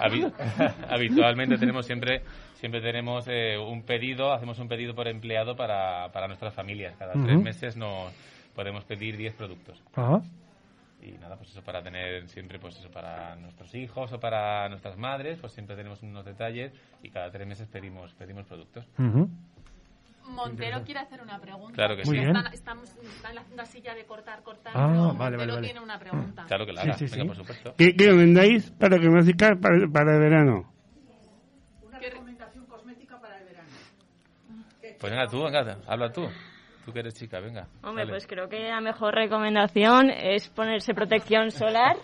habi- 0.00 0.32
habitualmente 0.88 1.58
tenemos 1.58 1.84
siempre 1.84 2.22
siempre 2.54 2.80
tenemos 2.80 3.26
eh, 3.28 3.58
un 3.58 3.82
pedido, 3.82 4.32
hacemos 4.32 4.58
un 4.60 4.68
pedido 4.68 4.94
por 4.94 5.08
empleado 5.08 5.56
para, 5.56 6.10
para 6.10 6.26
nuestras 6.26 6.54
familias. 6.54 6.96
Cada 6.96 7.12
tres 7.12 7.38
meses 7.38 7.76
nos 7.76 8.14
podemos 8.56 8.84
pedir 8.84 9.16
10 9.16 9.34
productos. 9.34 9.80
Ajá. 9.94 10.20
Y 11.02 11.12
nada, 11.18 11.36
pues 11.36 11.50
eso 11.50 11.62
para 11.62 11.82
tener 11.82 12.26
siempre, 12.30 12.58
pues 12.58 12.74
eso 12.78 12.90
para 12.90 13.36
nuestros 13.36 13.72
hijos 13.76 14.12
o 14.12 14.18
para 14.18 14.68
nuestras 14.68 14.96
madres, 14.96 15.38
pues 15.38 15.52
siempre 15.52 15.76
tenemos 15.76 16.02
unos 16.02 16.24
detalles 16.24 16.72
y 17.02 17.10
cada 17.10 17.30
tres 17.30 17.46
meses 17.46 17.68
pedimos 17.68 18.12
pedimos 18.14 18.44
productos. 18.46 18.84
Ujú. 18.98 19.28
Montero 20.28 20.82
quiere 20.82 20.98
hacer 21.00 21.22
una 21.22 21.38
pregunta. 21.38 21.72
Claro 21.74 21.94
que 21.96 22.02
Muy 22.04 22.16
sí. 22.16 22.20
bien. 22.24 22.34
Están, 22.36 22.52
estamos, 22.52 22.90
está 22.96 23.28
en 23.28 23.34
la, 23.36 23.42
una 23.52 23.64
silla 23.66 23.94
de 23.94 24.04
cortar, 24.06 24.42
cortar. 24.42 24.72
Ah, 24.74 24.88
pero 24.88 25.02
vale, 25.04 25.14
vale, 25.14 25.30
Montero 25.36 25.54
vale. 25.54 25.66
tiene 25.68 25.80
una 25.80 25.98
pregunta. 26.00 26.44
Claro 26.48 26.66
que 26.66 26.72
la 26.72 26.82
Sí, 26.82 26.88
haga. 26.88 26.98
sí, 26.98 27.04
Venga, 27.04 27.22
sí. 27.22 27.26
por 27.28 27.36
supuesto. 27.36 27.74
¿Qué, 27.78 27.94
qué 27.94 28.12
vendáis 28.12 28.70
para 28.72 28.98
que 28.98 29.08
música 29.08 29.54
para, 29.62 29.86
para 29.92 30.14
el 30.14 30.20
verano? 30.20 30.72
Una 31.86 31.98
recomendación 32.00 32.66
cosmética 32.66 33.20
para 33.20 33.38
el 33.38 33.44
verano. 33.44 33.68
Pues 34.98 35.12
venga 35.12 35.28
tú, 35.28 35.44
venga, 35.44 35.78
habla 35.86 36.10
tú. 36.12 36.26
Tú 36.86 36.92
que 36.92 37.00
eres 37.00 37.14
chica, 37.14 37.40
venga. 37.40 37.66
Hombre, 37.82 38.04
dale. 38.04 38.12
pues 38.12 38.28
creo 38.28 38.48
que 38.48 38.60
la 38.60 38.80
mejor 38.80 39.12
recomendación 39.12 40.08
es 40.08 40.48
ponerse 40.48 40.94
protección 40.94 41.50
solar 41.50 41.96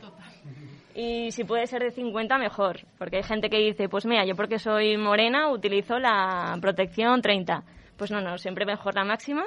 y 0.93 1.31
si 1.31 1.45
puede 1.45 1.69
ser 1.69 1.83
de 1.83 1.93
50 1.93 2.37
mejor, 2.37 2.81
porque 2.99 3.19
hay 3.19 3.23
gente 3.23 3.49
que 3.49 3.59
dice, 3.59 3.89
pues 3.89 4.05
mira, 4.07 4.27
yo 4.27 4.35
porque 4.35 4.59
soy 4.59 4.97
morena 4.97 5.53
utilizo 5.53 6.01
la 6.01 6.59
protección 6.61 7.23
30. 7.23 7.63
Pues 7.97 8.11
no, 8.11 8.21
no, 8.21 8.37
siempre 8.39 8.67
mejor 8.67 8.97
la 8.97 9.05
máxima 9.05 9.45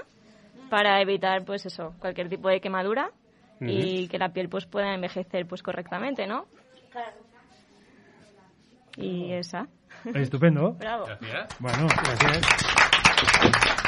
para 0.69 1.01
evitar 1.01 1.43
pues 1.43 1.65
eso, 1.65 1.93
cualquier 1.99 2.29
tipo 2.29 2.47
de 2.47 2.61
quemadura 2.61 3.11
y 3.59 4.07
que 4.07 4.17
la 4.17 4.29
piel 4.29 4.47
pues 4.47 4.65
pueda 4.65 4.93
envejecer 4.93 5.45
pues 5.47 5.61
correctamente, 5.61 6.25
¿no? 6.27 6.45
Y 8.95 9.33
esa. 9.33 9.67
Estupendo. 10.13 10.71
Bravo. 10.79 11.05
Gracias. 11.07 11.59
Bueno, 11.59 11.87
gracias. 11.87 13.81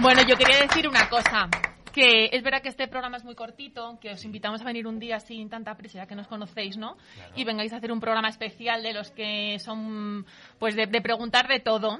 Bueno, 0.00 0.22
yo 0.22 0.36
quería 0.36 0.60
decir 0.60 0.88
una 0.88 1.08
cosa. 1.08 1.48
Que 1.92 2.26
es 2.30 2.42
verdad 2.44 2.62
que 2.62 2.68
este 2.68 2.86
programa 2.86 3.16
es 3.16 3.24
muy 3.24 3.34
cortito, 3.34 3.98
que 4.00 4.12
os 4.12 4.24
invitamos 4.24 4.60
a 4.60 4.64
venir 4.64 4.86
un 4.86 5.00
día 5.00 5.18
sin 5.18 5.50
tanta 5.50 5.74
prisa, 5.74 5.98
ya 5.98 6.06
que 6.06 6.14
nos 6.14 6.28
conocéis, 6.28 6.76
¿no? 6.76 6.96
Y 7.34 7.44
vengáis 7.44 7.72
a 7.72 7.78
hacer 7.78 7.90
un 7.90 7.98
programa 7.98 8.28
especial 8.28 8.84
de 8.84 8.92
los 8.92 9.10
que 9.10 9.58
son, 9.58 10.24
pues, 10.60 10.76
de, 10.76 10.86
de 10.86 11.00
preguntar 11.00 11.48
de 11.48 11.58
todo. 11.58 11.98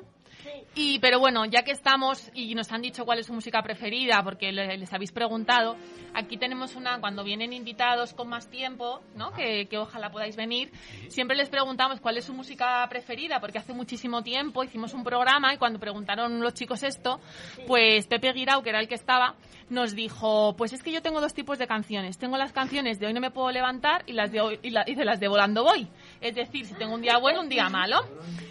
Y, 0.75 0.99
pero 1.01 1.19
bueno, 1.19 1.45
ya 1.47 1.63
que 1.63 1.73
estamos 1.73 2.31
y 2.35 2.55
nos 2.55 2.71
han 2.73 2.83
dicho 2.83 3.05
cuál 3.05 3.19
es 3.19 3.27
su 3.27 3.33
música 3.33 3.63
preferida, 3.63 4.23
porque 4.23 4.53
le- 4.53 4.77
les 4.79 4.93
habéis 4.93 5.11
preguntado, 5.13 5.77
aquí 6.15 6.37
tenemos 6.37 6.77
una, 6.77 7.01
cuando 7.01 7.25
vienen 7.25 7.53
invitados 7.53 8.15
con 8.15 8.29
más 8.29 8.49
tiempo, 8.49 9.01
¿no? 9.17 9.33
Que, 9.33 9.67
que 9.67 9.79
ojalá 9.79 10.11
podáis 10.11 10.37
venir, 10.37 10.71
siempre 11.09 11.37
les 11.37 11.49
preguntamos 11.49 12.01
cuál 12.01 12.17
es 12.19 12.25
su 12.27 12.33
música 12.35 12.87
preferida, 12.89 13.41
porque 13.41 13.59
hace 13.59 13.73
muchísimo 13.73 14.23
tiempo 14.23 14.63
hicimos 14.63 14.95
un 14.95 15.03
programa 15.05 15.53
y 15.55 15.59
cuando 15.59 15.79
preguntaron 15.81 16.41
los 16.41 16.55
chicos 16.55 16.83
esto, 16.83 17.21
pues 17.67 18.07
Pepe 18.07 18.33
Guirao, 18.33 18.63
que 18.63 18.71
era 18.71 18.81
el 18.81 18.89
que 18.89 18.95
estaba, 18.95 19.35
nos 19.71 19.95
dijo, 19.95 20.55
pues 20.57 20.73
es 20.73 20.83
que 20.83 20.93
yo 20.93 21.03
tengo 21.03 21.21
dos 21.21 21.35
tipos 21.35 21.59
de 21.59 21.67
canciones. 21.67 22.19
Tengo 22.19 22.37
las 22.37 22.53
canciones 22.53 22.99
de 23.01 23.07
Hoy 23.07 23.13
no 23.15 23.21
me 23.21 23.31
puedo 23.31 23.51
levantar 23.51 24.03
y 24.07 24.13
las 24.13 24.31
de 24.33 24.41
hoy 24.41 24.59
y, 24.63 24.71
la- 24.71 24.85
y 24.87 24.95
de 24.95 25.05
las 25.05 25.19
de 25.21 25.29
Volando 25.29 25.65
voy. 25.65 25.89
Es 26.21 26.35
decir, 26.35 26.67
si 26.67 26.75
tengo 26.75 26.95
un 26.95 27.03
día 27.03 27.19
bueno, 27.19 27.41
un 27.41 27.49
día 27.49 27.69
malo. 27.69 28.01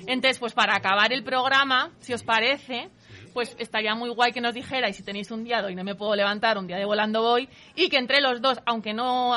Entonces, 0.08 0.40
pues 0.40 0.54
para 0.54 0.76
acabar 0.76 1.12
el 1.12 1.24
programa, 1.24 1.92
si 2.00 2.14
os 2.14 2.24
parece, 2.24 2.90
pues 3.34 3.56
estaría 3.60 3.94
muy 3.94 4.10
guay 4.10 4.32
que 4.32 4.42
nos 4.42 4.54
dijerais 4.54 4.96
si 4.96 5.04
tenéis 5.04 5.32
un 5.32 5.44
día 5.44 5.62
de 5.62 5.68
Hoy 5.68 5.76
no 5.76 5.84
me 5.84 5.96
puedo 5.96 6.16
levantar, 6.16 6.58
un 6.58 6.68
día 6.68 6.78
de 6.78 6.86
Volando 6.86 7.22
voy 7.22 7.50
y 7.76 7.90
que 7.90 7.98
entre 7.98 8.22
los 8.22 8.42
dos, 8.42 8.60
aunque 8.66 8.94
no 8.94 9.36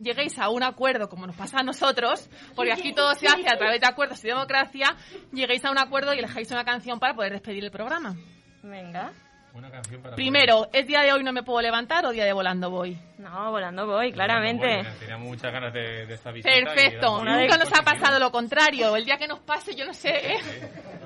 lleguéis 0.00 0.38
a 0.38 0.48
un 0.48 0.62
acuerdo 0.62 1.08
como 1.08 1.26
nos 1.26 1.36
pasa 1.36 1.58
a 1.58 1.62
nosotros, 1.62 2.28
porque 2.54 2.72
aquí 2.72 2.92
todo 2.92 3.14
se 3.14 3.26
hace 3.26 3.48
a 3.48 3.56
través 3.58 3.80
de 3.80 3.86
acuerdos 3.86 4.22
y 4.24 4.28
democracia, 4.28 4.96
lleguéis 5.32 5.64
a 5.64 5.70
un 5.70 5.78
acuerdo 5.78 6.14
y 6.14 6.18
elijáis 6.18 6.50
una 6.50 6.64
canción 6.64 6.98
para 6.98 7.14
poder 7.14 7.32
despedir 7.32 7.64
el 7.64 7.70
programa. 7.70 8.14
Venga. 8.62 9.12
Una 9.54 9.70
canción 9.70 10.02
para 10.02 10.16
Primero, 10.16 10.68
¿es 10.72 10.84
día 10.86 11.02
de 11.02 11.12
hoy 11.12 11.22
no 11.22 11.32
me 11.32 11.44
puedo 11.44 11.60
levantar 11.62 12.04
o 12.06 12.10
día 12.10 12.24
de 12.24 12.32
volando 12.32 12.70
voy? 12.70 12.98
No, 13.18 13.52
volando 13.52 13.86
voy, 13.86 14.10
claramente. 14.12 14.66
Bueno, 14.66 14.90
tenía 14.98 15.16
muchas 15.16 15.52
ganas 15.52 15.72
de, 15.72 16.06
de 16.06 16.14
esta 16.14 16.32
visita. 16.32 16.52
Perfecto, 16.52 17.24
nunca 17.24 17.56
nos 17.56 17.72
ha 17.72 17.82
pasado 17.82 18.18
lo 18.18 18.32
contrario. 18.32 18.96
El 18.96 19.04
día 19.04 19.16
que 19.16 19.28
nos 19.28 19.38
pase, 19.40 19.74
yo 19.76 19.86
no 19.86 19.94
sé. 19.94 20.10
¿eh? 20.34 20.40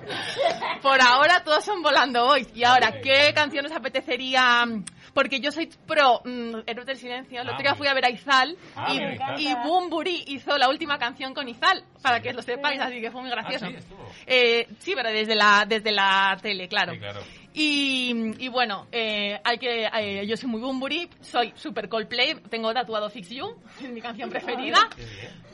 Por 0.83 1.01
ahora 1.01 1.43
todos 1.45 1.63
son 1.65 1.83
volando 1.83 2.27
hoy. 2.27 2.47
Y 2.55 2.65
ahora, 2.65 3.01
¿qué 3.03 3.33
canción 3.35 3.67
os 3.67 3.73
apetecería? 3.73 4.65
Porque 5.13 5.41
yo 5.41 5.51
soy 5.51 5.69
pro 5.87 6.23
mm, 6.25 6.61
Héroes 6.67 6.87
del 6.87 6.97
Silencio. 6.97 7.41
El 7.43 7.49
Ah, 7.49 7.53
otro 7.53 7.63
día 7.63 7.75
fui 7.75 7.87
a 7.89 7.95
ver 7.95 8.05
a 8.07 8.11
Izal 8.11 8.57
Ah, 8.77 8.95
y, 9.37 9.43
y 9.43 9.55
Bumburi 9.65 10.25
hizo 10.29 10.57
la 10.57 10.69
última 10.69 10.99
canción 10.99 11.35
con 11.35 11.49
Izal, 11.49 11.85
para 12.03 12.21
que 12.21 12.33
lo 12.33 12.41
sepáis, 12.41 12.81
así 12.81 13.01
que 13.01 13.11
fue 13.11 13.23
muy 13.23 13.31
gracioso. 13.31 13.67
Ah, 13.67 13.71
sí, 13.71 13.75
estuvo. 13.77 14.09
Eh, 14.27 14.69
sí, 14.79 14.93
pero 14.95 15.11
desde 15.11 15.35
la, 15.35 15.65
desde 15.69 15.91
la 15.91 16.39
tele, 16.41 16.69
claro. 16.69 16.93
Sí, 16.93 16.99
claro. 16.99 17.21
Y, 17.61 18.45
y 18.45 18.49
bueno, 18.49 18.87
eh, 18.93 19.41
hay 19.43 19.59
que, 19.59 19.87
eh, 19.87 20.25
yo 20.29 20.37
soy 20.37 20.49
muy 20.49 20.61
Bumburi, 20.61 21.11
soy 21.21 21.53
super 21.57 21.89
Coldplay, 21.89 22.37
tengo 22.49 22.73
tatuado 22.73 23.11
Fix 23.11 23.31
You, 23.31 23.61
es 23.83 23.91
mi 23.91 24.01
canción 24.01 24.31
preferida. 24.31 24.89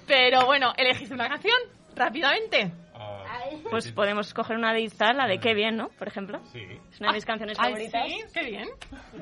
Pero 0.07 0.45
bueno, 0.45 0.75
elegís 0.77 1.11
una 1.11 1.31
canción 1.31 1.57
rápidamente. 1.97 2.73
Pues 3.71 3.91
podemos 3.93 4.35
coger 4.35 4.57
una 4.59 4.75
de 4.75 4.83
Izal, 4.83 5.17
la 5.17 5.27
de 5.27 5.39
Qué 5.39 5.55
bien, 5.55 5.77
¿no? 5.77 5.89
Por 5.89 6.07
ejemplo. 6.09 6.41
Sí. 6.53 6.61
Es 6.93 7.01
una 7.01 7.09
de 7.09 7.15
mis 7.15 7.25
canciones 7.25 7.57
Ay, 7.59 7.73
favoritas. 7.73 8.07
sí, 8.07 8.21
qué 8.35 8.45
bien. 8.45 8.69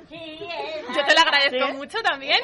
Sí, 0.09 0.39
Yo 0.89 1.05
te 1.07 1.15
lo 1.15 1.21
agradezco 1.21 1.69
¿Sí? 1.69 1.73
mucho 1.75 1.99
también. 2.03 2.39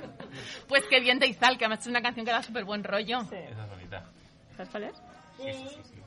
pues 0.68 0.84
qué 0.90 1.00
bien 1.00 1.18
de 1.18 1.26
Izal, 1.26 1.56
que 1.56 1.64
además 1.64 1.80
es 1.80 1.86
una 1.86 2.02
canción 2.02 2.26
que 2.26 2.32
da 2.32 2.42
súper 2.42 2.64
buen 2.64 2.84
rollo. 2.84 3.20
Esa 3.20 3.38
es 3.38 3.70
bonita. 3.70 4.04
¿Sabes 4.56 4.68
cuál 4.70 4.84
es? 4.84 4.96
Sí, 5.38 5.52
sí, 5.52 5.80
sí. 5.84 5.99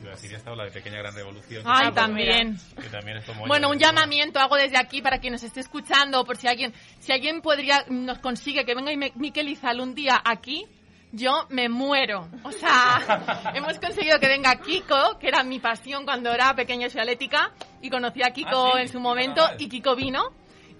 Iba 0.00 0.12
a 0.12 0.14
decir, 0.14 0.32
esta 0.34 0.52
o 0.52 0.54
la 0.56 0.64
de 0.64 0.70
Pequeña 0.70 0.98
Gran 0.98 1.14
Revolución. 1.14 1.62
Ay, 1.66 1.86
que 1.88 1.92
también. 1.92 2.56
Que 2.80 2.88
también 2.88 3.16
es 3.18 3.24
como... 3.24 3.46
Bueno, 3.46 3.68
un 3.70 3.78
llamamiento 3.78 4.38
hago 4.38 4.56
desde 4.56 4.78
aquí 4.78 5.02
para 5.02 5.18
quien 5.18 5.32
nos 5.32 5.42
esté 5.42 5.60
escuchando, 5.60 6.24
por 6.24 6.36
si 6.36 6.46
alguien, 6.46 6.72
si 7.00 7.12
alguien 7.12 7.40
podría, 7.42 7.84
nos 7.88 8.18
consigue 8.18 8.64
que 8.64 8.74
venga 8.74 8.92
Miquel 9.16 9.48
Izal 9.48 9.80
un 9.80 9.94
día 9.94 10.20
aquí, 10.24 10.66
yo 11.10 11.46
me 11.50 11.68
muero. 11.68 12.28
O 12.44 12.52
sea, 12.52 13.52
hemos 13.54 13.78
conseguido 13.78 14.18
que 14.20 14.28
venga 14.28 14.54
Kiko, 14.56 15.18
que 15.18 15.28
era 15.28 15.42
mi 15.42 15.58
pasión 15.58 16.04
cuando 16.04 16.32
era 16.32 16.54
pequeña 16.54 16.86
y 16.86 16.90
soy 16.90 17.00
atlética, 17.00 17.52
y 17.82 17.90
conocí 17.90 18.22
a 18.22 18.30
Kiko 18.30 18.66
Ah, 18.68 18.72
sí. 18.76 18.82
en 18.82 18.88
su 18.88 19.00
momento, 19.00 19.42
y 19.58 19.68
Kiko 19.68 19.96
vino. 19.96 20.22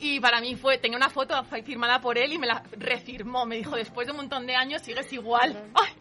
Y 0.00 0.20
para 0.20 0.40
mí 0.40 0.54
fue, 0.54 0.78
tenía 0.78 0.96
una 0.96 1.10
foto 1.10 1.42
firmada 1.64 2.00
por 2.00 2.18
él 2.18 2.32
y 2.32 2.38
me 2.38 2.46
la 2.46 2.62
refirmó. 2.76 3.46
Me 3.46 3.56
dijo, 3.56 3.74
después 3.74 4.06
de 4.06 4.12
un 4.12 4.18
montón 4.18 4.46
de 4.46 4.54
años 4.54 4.80
sigues 4.82 5.12
igual. 5.12 5.60
Ay, 5.74 5.92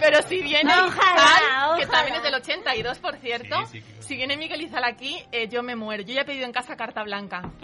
pero 0.00 0.22
si 0.22 0.42
viene 0.42 0.70
Ojalá, 0.72 1.76
Izal, 1.76 1.78
que 1.78 1.86
también 1.86 2.16
es 2.16 2.22
del 2.22 2.34
82, 2.34 2.98
por 2.98 3.16
cierto, 3.16 3.66
Sí, 3.66 3.80
sí, 3.80 3.80
claro. 3.82 4.02
si 4.02 4.16
viene 4.16 4.36
Miguel 4.36 4.62
Izal 4.62 4.84
aquí, 4.84 5.16
eh, 5.32 5.48
yo 5.48 5.62
me 5.62 5.76
muero. 5.76 6.02
Yo 6.02 6.14
ya 6.14 6.22
he 6.22 6.24
pedido 6.24 6.44
en 6.46 6.52
casa 6.52 6.76
carta 6.76 7.02
blanca. 7.02 7.42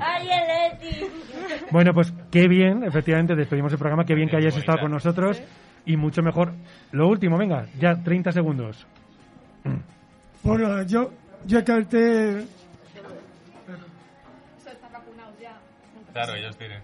Ay, 0.00 0.28
el 0.30 0.72
Eti. 0.72 1.06
Bueno, 1.70 1.92
pues 1.92 2.12
qué 2.30 2.48
bien, 2.48 2.82
efectivamente, 2.84 3.34
despedimos 3.34 3.72
el 3.72 3.78
programa. 3.78 4.04
Qué 4.04 4.14
bien 4.14 4.28
que 4.28 4.36
hayas 4.36 4.56
estado 4.56 4.78
con 4.80 4.90
nosotros. 4.90 5.40
Y 5.84 5.96
mucho 5.96 6.22
mejor. 6.22 6.52
Lo 6.92 7.08
último, 7.08 7.36
venga, 7.38 7.66
ya 7.78 7.94
30 8.02 8.32
segundos. 8.32 8.86
Bueno, 10.42 10.82
yo, 10.84 11.10
yo 11.44 11.64
canté, 11.64 12.46
Claro, 16.12 16.34
ellos 16.34 16.56
tienen. 16.56 16.82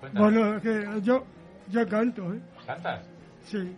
Cuéntanos. 0.00 0.32
bueno, 0.32 0.60
que 0.60 1.00
yo, 1.02 1.24
yo 1.70 1.86
canto, 1.88 2.32
¿eh? 2.32 2.40
¿Cantas? 2.66 3.06
Sí. 3.44 3.76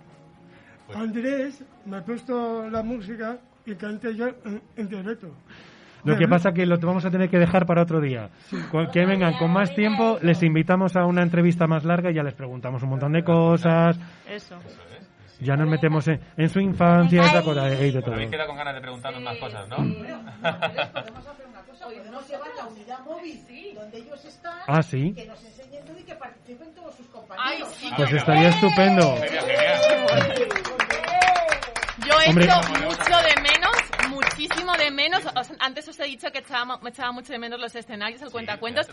Pues- 0.86 0.98
Andrés 0.98 1.64
me 1.84 1.98
ha 1.98 2.04
puesto 2.04 2.68
la 2.70 2.82
música 2.82 3.38
y 3.66 3.74
canté 3.74 4.14
yo 4.14 4.28
en, 4.44 4.62
en 4.76 4.88
directo. 4.88 5.34
Lo 6.04 6.16
que 6.16 6.28
pasa 6.28 6.52
que 6.52 6.64
lo 6.64 6.78
vamos 6.78 7.04
a 7.04 7.10
tener 7.10 7.28
que 7.28 7.38
dejar 7.38 7.66
para 7.66 7.82
otro 7.82 8.00
día. 8.00 8.30
Que 8.92 9.04
vengan 9.04 9.34
con 9.36 9.50
más 9.52 9.74
tiempo, 9.74 10.18
les 10.22 10.42
invitamos 10.42 10.96
a 10.96 11.04
una 11.04 11.22
entrevista 11.22 11.66
más 11.66 11.84
larga 11.84 12.10
y 12.10 12.14
ya 12.14 12.22
les 12.22 12.34
preguntamos 12.34 12.82
un 12.82 12.90
montón 12.90 13.12
de 13.12 13.22
cosas. 13.24 13.98
Eso. 14.26 14.56
Ya 15.40 15.54
nos 15.56 15.68
metemos 15.68 16.06
en, 16.08 16.20
en 16.36 16.48
su 16.48 16.60
infancia, 16.60 17.22
esa 17.22 17.42
cosa, 17.42 17.68
y 17.74 17.90
de 17.90 18.00
todo. 18.00 18.14
Habéis 18.14 18.30
quedado 18.30 18.48
con 18.48 18.56
ganas 18.56 18.74
de 18.74 18.80
preguntarnos 18.80 19.22
más 19.22 19.36
cosas, 19.38 19.68
¿no? 19.68 19.76
Podemos 25.14 25.44
hacer 25.44 25.57
Ay, 27.36 27.60
compañeros. 27.60 27.74
sí. 27.76 27.90
Pues 27.96 28.12
estaría 28.12 28.48
estupendo. 28.48 29.14
Yo 32.06 32.14
Hombre. 32.26 32.44
echo 32.46 32.60
mucho 32.80 33.18
de 33.18 33.42
menos, 33.42 34.08
muchísimo 34.08 34.72
de 34.78 34.90
menos. 34.90 35.22
os- 35.36 35.52
antes 35.58 35.86
os 35.88 36.00
he 36.00 36.04
dicho 36.04 36.30
que 36.30 36.38
echaba, 36.38 36.78
me 36.78 36.88
echaba 36.90 37.12
mucho 37.12 37.32
de 37.34 37.38
menos 37.38 37.60
los 37.60 37.74
escenarios, 37.74 38.22
el 38.22 38.30
cuentacuentos. 38.30 38.86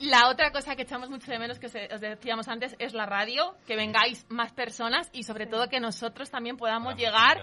La 0.00 0.28
otra 0.28 0.50
cosa 0.50 0.74
que 0.74 0.82
echamos 0.82 1.08
mucho 1.08 1.30
de 1.30 1.38
menos, 1.38 1.60
que 1.60 1.66
os 1.66 2.00
decíamos 2.00 2.48
antes, 2.48 2.74
es 2.80 2.92
la 2.92 3.06
radio, 3.06 3.54
que 3.68 3.76
vengáis 3.76 4.26
más 4.30 4.52
personas 4.52 5.08
y 5.12 5.22
sobre 5.22 5.46
todo 5.46 5.68
que 5.68 5.78
nosotros 5.78 6.28
también 6.30 6.56
podamos 6.56 6.96
llegar 6.96 7.40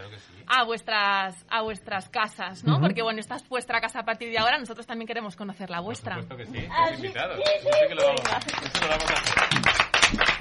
a 0.48 0.64
vuestras 0.66 1.46
a 1.50 1.62
vuestras 1.62 2.10
casas, 2.10 2.64
¿no? 2.66 2.82
Porque 2.82 3.02
bueno, 3.02 3.20
esta 3.22 3.36
es 3.38 3.48
vuestra 3.48 3.80
casa 3.80 4.00
a 4.00 4.04
partir 4.04 4.30
de 4.30 4.40
ahora, 4.40 4.58
nosotros 4.58 4.86
también 4.86 5.08
queremos 5.08 5.38
conocer 5.38 5.70
la 5.70 5.80
vuestra. 5.80 6.16
Por 6.16 6.24
supuesto 6.24 6.52
que 6.52 6.60
sí, 6.60 6.66
estáis 6.66 6.96
invitados. 7.00 7.40
Eso 7.40 7.70
sí 7.72 7.88
que 7.88 7.96
lo 7.96 8.04
vamos 8.08 8.22
a 8.30 8.38
hacer. 8.38 8.54
Eso 8.66 8.82
lo 8.82 8.88
vamos 8.90 9.10
a 9.10 9.14
hacer. 9.14 10.34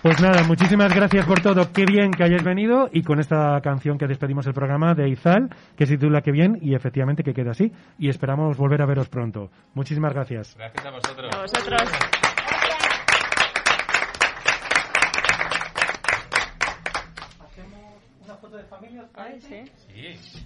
Pues 0.00 0.20
nada, 0.20 0.44
muchísimas 0.44 0.94
gracias 0.94 1.26
por 1.26 1.40
todo. 1.40 1.72
Qué 1.72 1.84
bien 1.84 2.12
que 2.12 2.22
hayáis 2.22 2.44
venido 2.44 2.88
y 2.92 3.02
con 3.02 3.18
esta 3.18 3.60
canción 3.60 3.98
que 3.98 4.06
despedimos 4.06 4.46
el 4.46 4.54
programa 4.54 4.94
de 4.94 5.08
Izal, 5.08 5.50
que 5.76 5.86
se 5.86 5.96
titula 5.96 6.20
Qué 6.20 6.30
bien 6.30 6.56
y 6.62 6.76
efectivamente 6.76 7.24
que 7.24 7.34
queda 7.34 7.50
así. 7.50 7.72
Y 7.98 8.08
esperamos 8.08 8.56
volver 8.56 8.80
a 8.80 8.86
veros 8.86 9.08
pronto. 9.08 9.50
Muchísimas 9.74 10.14
gracias. 10.14 10.54
Gracias 10.56 10.86
a 10.86 10.90
vosotros. 10.92 11.34
A 11.34 11.40
vosotros. 11.40 11.82
una 18.24 18.36
foto 18.36 18.56
de 18.56 18.64
familia? 18.64 19.04
Ay, 19.14 19.40
sí. 19.40 19.64
Sí. 19.88 20.44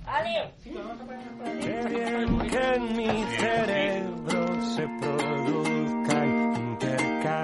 Qué 1.61 1.89
bien 1.89 2.39
que 2.49 2.75
en 2.75 2.97
mi 2.97 3.25
cerebro 3.37 4.63
se 4.63 4.87
produzcan 4.99 6.02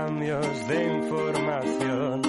intercambios 0.09 0.68
de 0.68 0.85
información. 0.85 2.23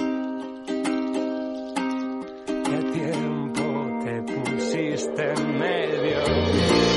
¿Qué 2.46 2.78
tiempo 2.92 3.64
te 4.04 4.22
pusiste 4.22 5.32
en 5.32 5.58
medio? 5.58 6.89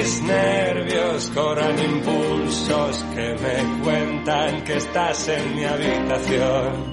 Mis 0.00 0.22
nervios 0.22 1.30
corran 1.34 1.78
impulsos 1.78 3.04
que 3.14 3.34
me 3.34 3.84
cuentan 3.84 4.64
que 4.64 4.76
estás 4.76 5.28
en 5.28 5.56
mi 5.56 5.64
habitación. 5.64 6.89